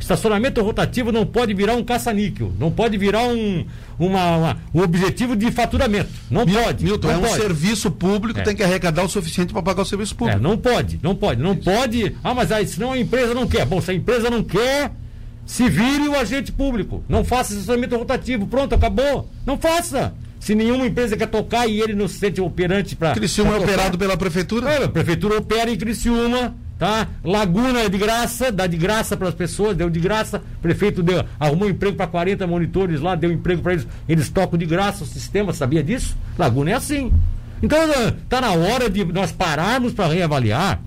Estacionamento 0.01 0.61
rotativo 0.63 1.13
não 1.13 1.27
pode 1.27 1.53
virar 1.55 1.75
um 1.75 1.85
caça-níquel, 1.85 2.53
não 2.59 2.71
pode 2.71 2.97
virar 2.97 3.23
um, 3.25 3.65
uma, 3.99 4.37
uma, 4.37 4.57
um 4.75 4.81
objetivo 4.83 5.37
de 5.37 5.51
faturamento. 5.53 6.09
Não 6.31 6.47
pode. 6.47 6.83
Milton, 6.85 7.09
não 7.09 7.15
é 7.15 7.19
um 7.19 7.21
pode. 7.23 7.35
serviço 7.35 7.91
público, 7.91 8.41
É. 8.41 8.43
tem 8.43 8.57
que 8.57 8.63
arrecadar 8.63 9.05
o 9.05 9.09
suficiente 9.09 9.53
para 9.53 9.63
pagar 9.63 9.83
o 9.83 9.85
serviço 9.85 10.15
É, 10.15 10.17
público. 10.17 10.41
não 10.41 10.57
pode, 10.57 10.99
não 11.03 11.15
pode, 11.15 11.43
não 11.43 11.55
pode. 11.55 12.17
Ah, 12.25 12.35
mas 12.35 12.51
aí, 12.51 12.67
senão 12.67 12.93
a 12.93 12.99
empresa 12.99 13.35
não 13.35 13.47
quer. 13.47 13.65
Bom, 13.67 13.81
se 13.81 13.91
a 13.91 13.95
empresa 13.95 14.31
não 14.31 14.43
quer, 14.43 14.91
se 15.45 15.69
vire 15.69 16.09
o 16.09 16.19
agente 16.19 16.51
público. 16.51 17.05
Não 17.09 17.23
faça 17.23 17.53
estacionamento 17.53 17.97
rotativo. 17.97 18.47
Pronto, 18.47 18.75
acabou. 18.75 19.29
Não 19.45 19.59
faça. 19.59 20.15
Se 20.41 20.55
nenhuma 20.55 20.87
empresa 20.87 21.17
quer 21.17 21.27
tocar 21.27 21.67
e 21.67 21.79
ele 21.81 21.93
não 21.93 22.09
se 22.09 22.19
sente 22.19 22.41
operante 22.41 22.97
para. 22.97 23.13
Criciúma 23.13 23.55
é 23.55 23.59
operado 23.59 23.99
pela 23.99 24.17
prefeitura? 24.17 24.71
É, 24.71 24.85
a 24.85 24.89
prefeitura 24.89 25.37
opera 25.37 25.71
em 25.71 25.77
Criciúma, 25.77 26.55
tá? 26.81 27.07
Laguna 27.23 27.79
é 27.83 27.89
de 27.89 27.99
graça, 27.99 28.51
dá 28.51 28.67
de 28.67 28.77
graça 28.77 29.17
para 29.17 29.29
as 29.29 29.35
pessoas, 29.35 29.77
deu 29.77 29.89
de 29.91 30.01
graça. 30.01 30.39
O 30.39 30.61
prefeito 30.63 31.03
deu, 31.03 31.23
arrumou 31.39 31.69
emprego 31.69 31.97
para 31.97 32.07
40 32.09 32.45
monitores 32.47 33.01
lá, 33.01 33.15
deu 33.15 33.31
emprego 33.31 33.61
para 33.63 33.75
eles, 33.75 33.87
eles 34.09 34.29
tocam 34.31 34.59
de 34.59 34.65
graça 34.67 35.05
o 35.05 35.07
sistema, 35.07 35.53
sabia 35.53 35.83
disso? 35.85 36.17
Laguna 36.39 36.71
é 36.71 36.75
assim. 36.75 37.13
Então 37.63 37.79
eh, 37.79 38.15
tá 38.29 38.41
na 38.41 38.53
hora 38.53 38.89
de 38.89 39.05
nós 39.05 39.31
pararmos 39.31 39.93
para 39.93 40.07
reavaliar 40.13 40.81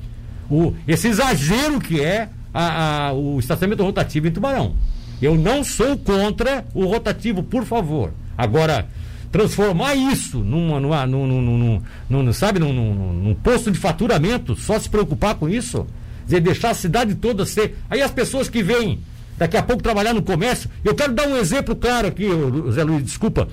o, 0.50 0.74
esse 0.88 1.08
exagero 1.08 1.80
que 1.80 2.02
é 2.02 2.28
a- 2.54 3.08
a- 3.10 3.14
o 3.14 3.40
estacionamento 3.40 3.84
rotativo 3.84 4.28
em 4.28 4.32
Tubarão. 4.32 4.74
Eu 5.22 5.36
não 5.36 5.64
sou 5.64 5.96
contra 5.98 6.66
o 6.74 6.86
rotativo, 6.86 7.44
por 7.44 7.64
favor. 7.64 8.12
Agora, 8.38 8.88
transformar 9.34 9.96
isso 9.96 10.38
numa, 10.38 10.80
numa, 10.80 11.06
num, 11.08 11.26
num, 11.28 11.42
num, 11.42 11.82
num- 12.24 12.32
sabe, 12.34 12.60
num, 12.60 13.36
posto 13.44 13.72
de 13.72 13.80
faturamento, 13.80 14.56
só 14.56 14.78
se 14.80 14.88
preocupar 14.88 15.34
com 15.36 15.50
isso, 15.50 15.86
dizer, 16.24 16.40
deixar 16.40 16.70
a 16.70 16.74
cidade 16.76 17.16
toda 17.16 17.44
ser. 17.46 17.76
Aí 17.90 18.00
as 18.02 18.12
pessoas 18.12 18.48
que 18.48 18.62
vêm 18.62 19.00
daqui 19.36 19.58
a 19.58 19.64
pouco 19.64 19.82
trabalhar 19.82 20.14
no 20.14 20.22
comércio, 20.22 20.70
eu 20.86 20.94
quero 20.94 21.14
dar 21.14 21.28
um 21.28 21.36
exemplo 21.36 21.76
claro 21.76 22.08
aqui, 22.08 22.26
Zé 22.72 22.84
Luiz, 22.84 23.04
desculpa. 23.04 23.48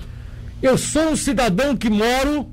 Eu 0.61 0.77
sou 0.77 1.09
um 1.09 1.15
cidadão 1.15 1.75
que 1.75 1.89
moro 1.89 2.47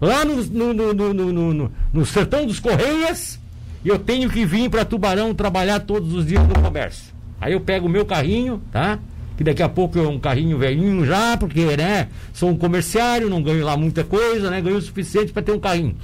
lá 0.00 0.24
no- 0.24 0.44
no- 0.44 1.32
no- 1.32 1.72
no 1.92 2.06
sertão 2.06 2.46
dos 2.46 2.60
Correias 2.60 3.40
e 3.84 3.88
eu 3.88 3.98
tenho 3.98 4.30
que 4.30 4.46
vir 4.46 4.70
para 4.70 4.84
Tubarão 4.84 5.34
trabalhar 5.34 5.80
todos 5.80 6.12
os 6.14 6.24
dias 6.24 6.46
no 6.46 6.54
comércio. 6.54 7.12
Aí 7.40 7.54
eu 7.54 7.60
pego 7.60 7.86
o 7.86 7.90
meu 7.90 8.06
carrinho, 8.06 8.62
tá? 8.70 9.00
Que 9.36 9.44
daqui 9.44 9.62
a 9.62 9.68
pouco 9.68 9.98
é 9.98 10.06
um 10.06 10.18
carrinho 10.18 10.58
velhinho 10.58 11.04
já, 11.06 11.36
porque, 11.36 11.76
né? 11.76 12.08
Sou 12.32 12.50
um 12.50 12.56
comerciário, 12.56 13.30
não 13.30 13.42
ganho 13.42 13.64
lá 13.64 13.76
muita 13.76 14.04
coisa, 14.04 14.50
né? 14.50 14.60
Ganho 14.60 14.76
o 14.76 14.82
suficiente 14.82 15.32
para 15.32 15.42
ter 15.42 15.52
um 15.52 15.60
carrinho. 15.60 15.96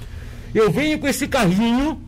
Eu 0.53 0.71
venho 0.71 0.97
com 0.97 1.07
esse 1.07 1.27
carrinho 1.27 2.01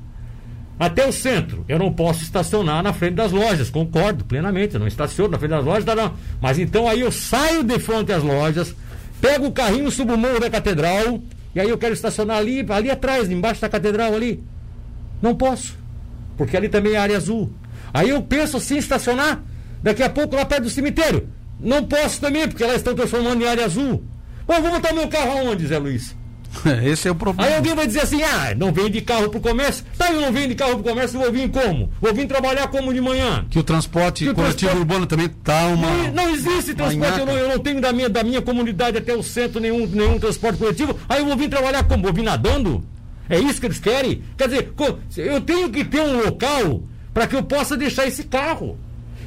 até 0.80 1.08
o 1.08 1.12
centro. 1.12 1.64
Eu 1.68 1.78
não 1.78 1.94
posso 1.94 2.24
estacionar 2.24 2.82
na 2.82 2.92
frente 2.92 3.14
das 3.14 3.32
lojas, 3.32 3.70
concordo 3.70 4.26
plenamente. 4.26 4.74
Eu 4.74 4.80
não 4.80 4.88
estaciono 4.88 5.32
na 5.32 5.38
frente 5.38 5.52
das 5.52 5.64
lojas, 5.64 5.86
tá, 5.86 5.96
não. 5.96 6.14
Mas 6.42 6.58
então 6.58 6.88
aí 6.88 7.02
eu 7.02 7.12
saio 7.12 7.64
de 7.64 7.78
frente 7.78 8.12
às 8.12 8.24
lojas, 8.24 8.76
pego 9.22 9.46
o 9.46 9.52
carrinho, 9.52 9.92
subo 9.92 10.16
o 10.16 10.18
morro 10.18 10.40
da 10.40 10.50
catedral, 10.50 11.22
e 11.54 11.60
aí 11.60 11.70
eu 11.70 11.78
quero 11.78 11.94
estacionar 11.94 12.38
ali, 12.38 12.66
ali 12.68 12.90
atrás, 12.90 13.30
embaixo 13.30 13.62
da 13.62 13.70
catedral 13.70 14.16
ali. 14.16 14.44
Não 15.22 15.36
posso, 15.36 15.78
porque 16.36 16.58
ali 16.58 16.68
também 16.68 16.94
é 16.94 16.98
área 16.98 17.18
azul. 17.18 17.54
Aí 17.94 18.10
eu 18.10 18.22
penso 18.24 18.58
assim, 18.58 18.78
estacionar, 18.78 19.44
daqui 19.84 20.04
a 20.04 20.10
pouco 20.10 20.36
lá 20.36 20.46
perto 20.46 20.64
do 20.64 20.70
cemitério. 20.70 21.28
Não 21.60 21.84
posso 21.84 22.20
também, 22.20 22.48
porque 22.48 22.64
elas 22.64 22.78
estão 22.78 22.96
transformando 22.96 23.44
em 23.44 23.48
área 23.48 23.66
azul. 23.66 24.04
Bom, 24.48 24.54
eu 24.56 24.62
vou 24.62 24.72
botar 24.72 24.94
meu 24.94 25.08
carro 25.08 25.32
aonde, 25.40 25.68
Zé 25.68 25.78
Luiz? 25.78 26.16
Esse 26.84 27.08
é 27.08 27.12
o 27.12 27.16
problema. 27.16 27.48
Aí 27.48 27.56
alguém 27.56 27.74
vai 27.74 27.88
dizer 27.88 28.02
assim, 28.02 28.22
ah, 28.24 28.54
não 28.58 28.74
vem 28.74 28.90
de 28.92 29.00
carro 29.00 29.30
pro 29.30 29.40
comércio. 29.40 29.86
Tá, 29.98 30.12
eu 30.12 30.20
não 30.20 30.34
venho 30.34 30.50
de 30.50 30.56
carro 30.56 30.74
pro 30.80 30.84
comércio, 30.92 31.16
eu 31.18 31.22
vou 31.22 31.32
vir 31.32 31.50
como? 31.50 31.90
Vou 32.02 32.14
vir 32.14 32.28
trabalhar 32.28 32.68
como 32.68 32.94
de 32.94 33.00
manhã? 33.00 33.46
Que 33.50 33.58
o 33.60 33.64
transporte 33.64 34.26
Que 34.26 34.32
o 34.32 34.36
coletivo 34.36 34.58
transporte- 34.72 34.80
urbano 34.80 35.06
também 35.06 35.28
está 35.28 35.68
uma. 35.68 35.88
Não, 35.88 36.12
não 36.14 36.30
existe 36.34 36.74
transporte, 36.74 37.20
eu 37.20 37.26
não, 37.26 37.38
eu 37.38 37.48
não 37.48 37.60
tenho 37.60 37.80
da 37.80 37.94
minha, 37.94 38.10
da 38.10 38.22
minha 38.24 38.42
comunidade 38.42 38.98
até 38.98 39.16
o 39.16 39.24
centro 39.24 39.62
nenhum, 39.62 39.86
nenhum 39.88 40.20
transporte 40.20 40.58
coletivo. 40.58 40.98
Aí 41.08 41.22
eu 41.22 41.26
vou 41.28 41.38
vir 41.38 41.48
trabalhar 41.50 41.84
como? 41.84 42.04
Vou 42.04 42.12
vir 42.14 42.24
nadando? 42.24 42.84
É 43.30 43.40
isso 43.40 43.62
que 43.62 43.68
eles 43.68 43.80
querem? 43.80 44.22
Quer 44.36 44.50
dizer, 44.50 44.74
eu 45.16 45.40
tenho 45.40 45.70
que 45.70 45.86
ter 45.86 46.02
um 46.02 46.22
local 46.26 46.84
para 47.14 47.28
que 47.28 47.36
eu 47.36 47.44
possa 47.44 47.78
deixar 47.78 48.06
esse 48.08 48.24
carro. 48.26 48.78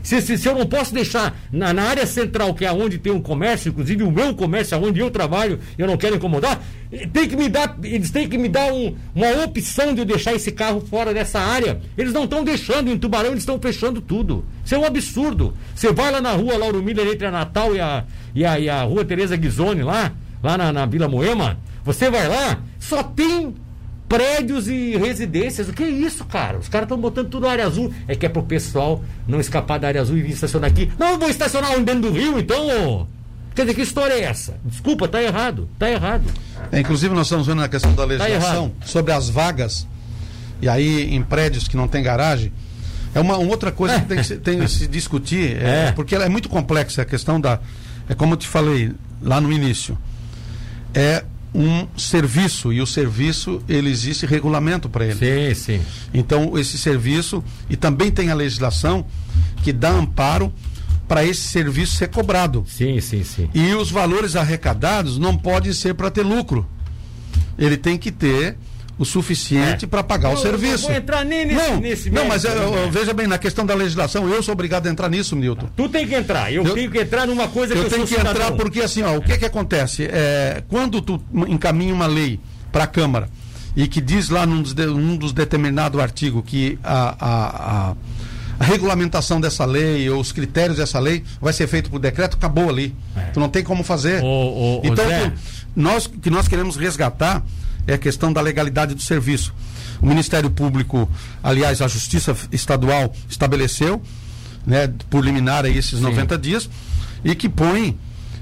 Se, 0.04 0.20
se, 0.20 0.36
se 0.38 0.46
eu 0.46 0.54
não 0.54 0.66
posso 0.66 0.92
deixar 0.92 1.34
na, 1.50 1.72
na 1.72 1.82
área 1.84 2.06
central, 2.06 2.52
que 2.54 2.64
é 2.64 2.70
onde 2.70 2.98
tem 2.98 3.10
um 3.10 3.20
comércio, 3.22 3.70
inclusive 3.70 4.04
o 4.04 4.10
meu 4.10 4.34
comércio, 4.34 4.78
onde 4.78 5.00
eu 5.00 5.10
trabalho, 5.10 5.58
eu 5.78 5.86
não 5.86 5.96
quero 5.96 6.14
incomodar, 6.16 6.62
tem 7.10 7.26
que 7.26 7.34
me 7.34 7.48
dar, 7.48 7.76
eles 7.82 8.10
têm 8.10 8.28
que 8.28 8.36
me 8.36 8.48
dar 8.48 8.70
um- 8.70 8.94
uma 9.14 9.42
opção 9.44 9.94
de 9.94 10.00
eu 10.02 10.04
deixar 10.04 10.34
esse 10.34 10.52
carro 10.52 10.82
fora 10.82 11.14
dessa 11.14 11.40
área. 11.40 11.80
Eles 11.96 12.12
não 12.12 12.24
estão 12.24 12.44
deixando 12.44 12.90
em 12.90 12.98
Tubarão, 12.98 13.30
eles 13.30 13.40
estão 13.40 13.58
fechando 13.58 14.00
tudo. 14.02 14.44
Isso 14.62 14.74
é 14.74 14.78
um 14.78 14.84
absurdo. 14.84 15.54
Você 15.74 15.90
vai 15.90 16.12
lá 16.12 16.20
na 16.20 16.32
rua 16.32 16.56
Lauro 16.58 16.82
Miller 16.82 17.08
entre 17.08 17.26
a 17.26 17.30
Natal 17.30 17.74
e 17.74 17.80
a, 17.80 18.04
e 18.34 18.44
a, 18.44 18.58
e 18.60 18.68
a 18.68 18.82
rua 18.82 19.06
Tereza 19.06 19.36
Ghisoni, 19.36 19.82
lá, 19.82 20.12
lá 20.42 20.58
na, 20.58 20.70
na 20.70 20.84
Vila 20.86 21.08
Moema, 21.08 21.58
você 21.82 22.10
vai 22.10 22.28
lá, 22.28 22.60
só 22.78 23.02
tem 23.02 23.54
prédios 24.16 24.68
e 24.68 24.96
residências. 24.96 25.68
O 25.68 25.72
que 25.72 25.83
é 25.83 25.88
isso, 25.88 26.24
cara? 26.24 26.59
Os 26.59 26.68
caras 26.68 26.87
estão 26.87 26.98
botando 26.98 27.29
tudo 27.29 27.46
na 27.46 27.53
área 27.53 27.66
azul. 27.66 27.92
É 28.07 28.14
que 28.14 28.24
é 28.27 28.29
pro 28.29 28.42
pessoal 28.42 29.03
não 29.27 29.40
escapar 29.40 29.79
da 29.79 29.88
área 29.88 30.00
azul 30.00 30.16
e 30.16 30.22
vir 30.22 30.33
estacionar 30.33 30.70
aqui. 30.70 30.90
Não, 30.98 31.11
eu 31.11 31.18
vou 31.18 31.29
estacionar 31.29 31.72
onde 31.72 31.85
dentro 31.85 32.03
do 32.03 32.11
rio, 32.12 32.38
então. 32.38 33.07
Quer 33.55 33.62
dizer, 33.62 33.74
que 33.74 33.83
história 33.83 34.14
é 34.14 34.22
essa? 34.24 34.55
Desculpa, 34.64 35.07
tá 35.07 35.22
errado. 35.22 35.68
Tá 35.79 35.88
errado. 35.90 36.24
É, 36.72 36.81
inclusive, 36.81 37.14
nós 37.14 37.27
estamos 37.27 37.46
vendo 37.46 37.59
na 37.61 37.68
questão 37.68 37.94
da 37.94 38.05
legislação 38.05 38.64
errado. 38.66 38.72
sobre 38.85 39.12
as 39.12 39.29
vagas, 39.29 39.87
e 40.61 40.68
aí 40.68 41.14
em 41.14 41.22
prédios 41.22 41.68
que 41.68 41.77
não 41.77 41.87
tem 41.87 42.03
garagem. 42.03 42.53
É 43.14 43.20
uma, 43.20 43.37
uma 43.37 43.48
outra 43.48 43.70
coisa 43.70 44.00
que 44.00 44.07
tem 44.07 44.16
que 44.18 44.24
se, 44.24 44.37
tem 44.38 44.59
que 44.59 44.68
se 44.68 44.88
discutir, 44.88 45.57
é, 45.62 45.87
É. 45.88 45.92
porque 45.92 46.16
ela 46.16 46.24
é 46.24 46.29
muito 46.29 46.48
complexa 46.48 47.03
a 47.03 47.05
questão 47.05 47.40
da. 47.40 47.61
É 48.09 48.14
como 48.14 48.33
eu 48.33 48.37
te 48.37 48.48
falei 48.48 48.90
lá 49.22 49.40
no 49.40 49.53
início. 49.53 49.96
É 50.92 51.24
um 51.54 51.86
serviço, 51.96 52.72
e 52.72 52.80
o 52.80 52.86
serviço, 52.86 53.62
ele 53.68 53.88
existe 53.88 54.26
regulamento 54.26 54.88
para 54.88 55.06
ele. 55.06 55.54
Sim, 55.54 55.54
sim. 55.54 55.80
Então, 56.12 56.58
esse 56.58 56.76
serviço, 56.76 57.44
e 57.70 57.76
também 57.76 58.10
tem 58.10 58.30
a 58.30 58.34
legislação 58.34 59.06
que 59.62 59.72
dá 59.72 59.90
amparo 59.90 60.52
para 61.06 61.24
esse 61.24 61.42
serviço 61.42 61.96
ser 61.96 62.08
cobrado. 62.08 62.64
Sim, 62.66 63.00
sim, 63.00 63.22
sim. 63.22 63.48
E 63.54 63.72
os 63.74 63.90
valores 63.90 64.34
arrecadados 64.34 65.16
não 65.16 65.36
podem 65.36 65.72
ser 65.72 65.94
para 65.94 66.10
ter 66.10 66.22
lucro. 66.22 66.66
Ele 67.56 67.76
tem 67.76 67.96
que 67.96 68.10
ter 68.10 68.56
o 68.98 69.04
suficiente 69.04 69.85
É. 69.85 69.88
para 69.88 70.02
pagar 70.04 70.28
o 70.28 70.33
Eu- 70.33 70.37
eu 70.37 70.42
serviço. 70.42 70.87
vou 70.87 70.92
entrar 70.96 71.24
nem 71.24 71.44
nesse- 71.46 71.70
não, 71.70 71.80
nesse 71.80 72.11
não, 72.11 72.26
mas 72.26 72.44
eu- 72.44 72.52
eu- 72.52 72.70
né? 72.70 72.88
veja 72.92 73.12
bem, 73.12 73.26
na 73.26 73.38
questão 73.38 73.66
da 73.66 73.74
legislação, 73.74 74.28
eu 74.28 74.42
sou 74.42 74.52
obrigado 74.52 74.87
a 74.87 74.90
entrar 74.90 75.09
nisso, 75.09 75.35
Milton. 75.35 75.68
Tu 75.76 75.88
tem 75.88 76.07
que 76.07 76.14
entrar. 76.14 76.52
Eu, 76.52 76.62
tenho 76.74 76.90
que 76.90 76.98
entrar 76.98 77.26
numa 77.26 77.48
coisa 77.48 77.74
que 77.74 77.80
eu, 77.80 77.85
Eu 77.85 77.90
tenho 77.90 78.07
que 78.07 78.14
entrar 78.14 78.33
cidadão. 78.35 78.57
porque 78.57 78.80
assim, 78.80 79.02
ó, 79.02 79.16
o 79.16 79.20
que 79.22 79.37
que 79.37 79.44
acontece? 79.44 80.04
É, 80.11 80.62
quando 80.68 81.00
tu 81.02 81.20
encaminha 81.48 81.92
uma 81.92 82.07
lei 82.07 82.38
para 82.70 82.85
a 82.85 82.87
Câmara 82.87 83.28
e 83.76 83.88
que 83.88 84.00
diz 84.00 84.28
lá 84.28 84.46
num 84.46 84.62
dos, 84.62 84.74
num 84.74 85.16
dos 85.16 85.33
determinado 85.33 86.00
artigo 86.00 86.42
que 86.42 86.78
a, 86.85 87.16
a, 87.18 87.90
a, 87.90 87.94
a 88.61 88.64
regulamentação 88.64 89.40
dessa 89.40 89.64
lei 89.64 90.09
ou 90.09 90.20
os 90.20 90.30
critérios 90.30 90.76
dessa 90.76 91.00
lei 91.00 91.24
vai 91.40 91.52
ser 91.52 91.66
feito 91.66 91.90
por 91.90 91.98
decreto, 91.98 92.37
acabou 92.37 92.68
ali. 92.68 92.94
É. 93.16 93.20
Tu 93.33 93.40
não 93.40 93.48
tem 93.48 93.64
como 93.64 93.83
fazer. 93.83 94.22
Ô, 94.22 94.26
ô, 94.78 94.80
então, 94.85 95.04
Zé. 95.09 95.28
tu- 95.30 95.33
nós 95.74 96.07
que 96.07 96.30
nós 96.30 96.46
queremos 96.46 96.76
resgatar 96.76 97.42
é 97.86 97.94
a 97.94 97.98
questão 97.98 98.32
da 98.32 98.40
legalidade 98.40 98.94
do 98.94 99.02
serviço. 99.02 99.52
O 100.00 100.06
Ministério 100.06 100.50
Público, 100.50 101.08
aliás, 101.42 101.80
a 101.80 101.88
Justiça 101.88 102.36
Estadual 102.52 103.14
estabeleceu, 103.28 104.02
né, 104.66 104.90
por 105.10 105.24
liminar 105.24 105.64
aí 105.64 105.76
esses 105.76 106.00
90 106.00 106.36
dias, 106.38 106.68
e 107.24 107.34
que 107.34 107.48
põe, 107.48 107.96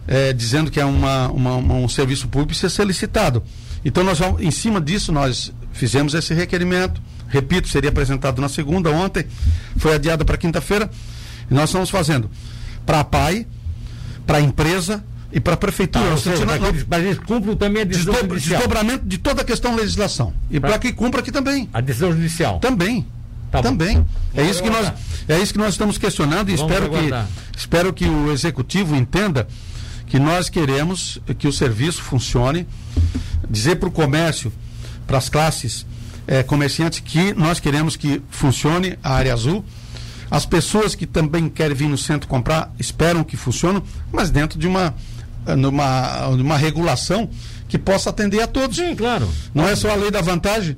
eh, 0.08 0.32
dizendo 0.32 0.70
que 0.70 0.80
é 0.80 0.84
uma, 0.84 1.28
uma- 1.28 1.56
uma- 1.56 1.74
um 1.74 1.88
serviço 1.88 2.28
público 2.28 2.54
ser 2.54 2.70
solicitado. 2.70 3.42
Então, 3.84 4.02
nós 4.04 4.18
em 4.40 4.50
cima 4.50 4.80
disso, 4.80 5.12
nós 5.12 5.52
fizemos 5.72 6.14
esse 6.14 6.32
requerimento. 6.34 7.00
Repito, 7.28 7.68
seria 7.68 7.90
apresentado 7.90 8.40
na 8.40 8.48
segunda, 8.48 8.90
ontem, 8.90 9.24
foi 9.76 9.94
adiado 9.94 10.24
para 10.24 10.36
quinta-feira. 10.36 10.90
E 11.50 11.54
nós 11.54 11.70
estamos 11.70 11.90
fazendo 11.90 12.30
para 12.86 13.00
a 13.00 13.04
PAI, 13.04 13.46
para 14.26 14.38
a 14.38 14.40
empresa 14.40 15.02
e 15.32 15.40
para 15.40 15.54
a 15.54 15.56
prefeitura. 15.56 16.04
Tá, 16.04 16.10
Nós 16.10 16.20
seja, 16.20 16.44
para 16.44 16.58
que 16.58 16.64
eles- 16.66 16.84
para 16.84 17.16
cumpram 17.26 17.56
também 17.56 17.82
a 17.82 17.84
decisão 17.84 18.12
Desdobra- 18.12 18.36
judicial. 18.38 18.60
desdobramento 18.60 19.06
de 19.06 19.18
toda 19.18 19.42
a 19.42 19.44
questão 19.44 19.74
legislação. 19.74 20.32
E 20.50 20.60
para 20.60 20.78
que 20.78 20.92
cumpra 20.92 21.20
aqui 21.20 21.32
também. 21.32 21.68
A 21.72 21.80
decisão 21.80 22.12
judicial. 22.12 22.58
Também. 22.60 23.06
Tá 23.50 23.60
bom. 23.60 23.68
também. 23.70 24.06
É 24.34 24.42
isso, 24.44 24.62
que 24.62 24.70
nós, 24.70 24.92
é 25.28 25.38
isso 25.38 25.52
que 25.52 25.58
nós 25.58 25.74
estamos 25.74 25.98
questionando 25.98 26.48
e 26.50 26.56
Vamos 26.56 26.72
espero 26.72 26.90
que, 26.90 27.58
espero 27.58 27.92
que 27.92 28.06
o 28.06 28.32
executivo 28.32 28.96
entenda 28.96 29.46
que 30.06 30.18
nós 30.18 30.48
queremos 30.48 31.18
que 31.38 31.46
o 31.46 31.52
serviço 31.52 32.02
funcione, 32.02 32.66
dizer 33.48 33.76
para 33.76 33.88
o 33.88 33.92
comércio, 33.92 34.50
para 35.06 35.18
as 35.18 35.28
classes 35.28 35.84
eh, 36.26 36.42
comerciantes, 36.42 37.00
que 37.00 37.34
nós 37.34 37.58
queremos 37.60 37.96
que 37.96 38.22
funcione 38.30 38.96
a 39.02 39.12
área 39.14 39.32
azul. 39.34 39.64
As 40.30 40.46
pessoas 40.46 40.94
que 40.94 41.04
também 41.06 41.48
querem 41.50 41.76
vir 41.76 41.88
no 41.88 41.98
centro 41.98 42.26
comprar 42.28 42.72
esperam 42.78 43.22
que 43.22 43.36
funcione, 43.36 43.82
mas 44.10 44.30
dentro 44.30 44.58
de 44.58 44.66
uma, 44.66 44.94
numa, 45.56 46.28
numa 46.36 46.56
regulação 46.56 47.28
que 47.68 47.78
possa 47.78 48.10
atender 48.10 48.40
a 48.40 48.46
todos. 48.46 48.76
Sim, 48.76 48.94
claro. 48.94 49.28
Não 49.54 49.66
é 49.66 49.74
só 49.74 49.90
a 49.90 49.94
lei 49.94 50.10
da 50.10 50.20
vantagem. 50.20 50.76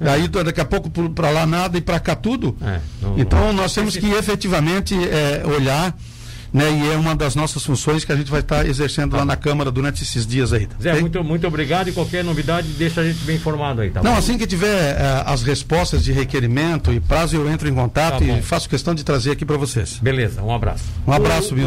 É. 0.00 0.10
Aí 0.10 0.28
daqui 0.28 0.60
a 0.60 0.64
pouco 0.64 0.90
para 1.10 1.30
lá 1.30 1.46
nada 1.46 1.78
e 1.78 1.80
para 1.80 2.00
cá 2.00 2.16
tudo. 2.16 2.56
É, 2.60 2.80
não, 3.00 3.18
então 3.18 3.52
nós 3.52 3.72
temos 3.72 3.96
que 3.96 4.10
efetivamente 4.10 4.94
é, 4.94 5.42
olhar 5.46 5.94
né? 6.54 6.70
E 6.70 6.92
é 6.92 6.96
uma 6.96 7.16
das 7.16 7.34
nossas 7.34 7.64
funções 7.64 8.04
que 8.04 8.12
a 8.12 8.16
gente 8.16 8.30
vai 8.30 8.38
estar 8.38 8.64
exercendo 8.64 9.10
tá. 9.10 9.16
lá 9.18 9.24
na 9.24 9.36
Câmara 9.36 9.72
durante 9.72 10.04
esses 10.04 10.24
dias 10.24 10.52
aí. 10.52 10.68
Zé, 10.80 10.90
okay? 10.90 11.00
muito, 11.00 11.24
muito 11.24 11.46
obrigado 11.48 11.88
e 11.88 11.92
qualquer 11.92 12.22
novidade 12.22 12.68
deixa 12.68 13.00
a 13.00 13.04
gente 13.04 13.24
bem 13.24 13.34
informado 13.34 13.80
aí, 13.80 13.90
tá 13.90 14.00
Não, 14.00 14.12
bom? 14.12 14.16
assim 14.16 14.38
que 14.38 14.46
tiver 14.46 14.94
uh, 14.94 15.24
as 15.26 15.42
respostas 15.42 16.04
de 16.04 16.12
requerimento 16.12 16.92
e 16.92 17.00
prazo, 17.00 17.34
eu 17.34 17.50
entro 17.50 17.68
em 17.68 17.74
contato 17.74 18.24
tá 18.24 18.24
e 18.24 18.40
faço 18.40 18.68
questão 18.68 18.94
de 18.94 19.02
trazer 19.02 19.32
aqui 19.32 19.44
para 19.44 19.56
vocês. 19.56 19.98
Beleza, 20.00 20.42
um 20.42 20.54
abraço. 20.54 20.84
Um 21.04 21.12
abraço, 21.12 21.56
Milton. 21.56 21.60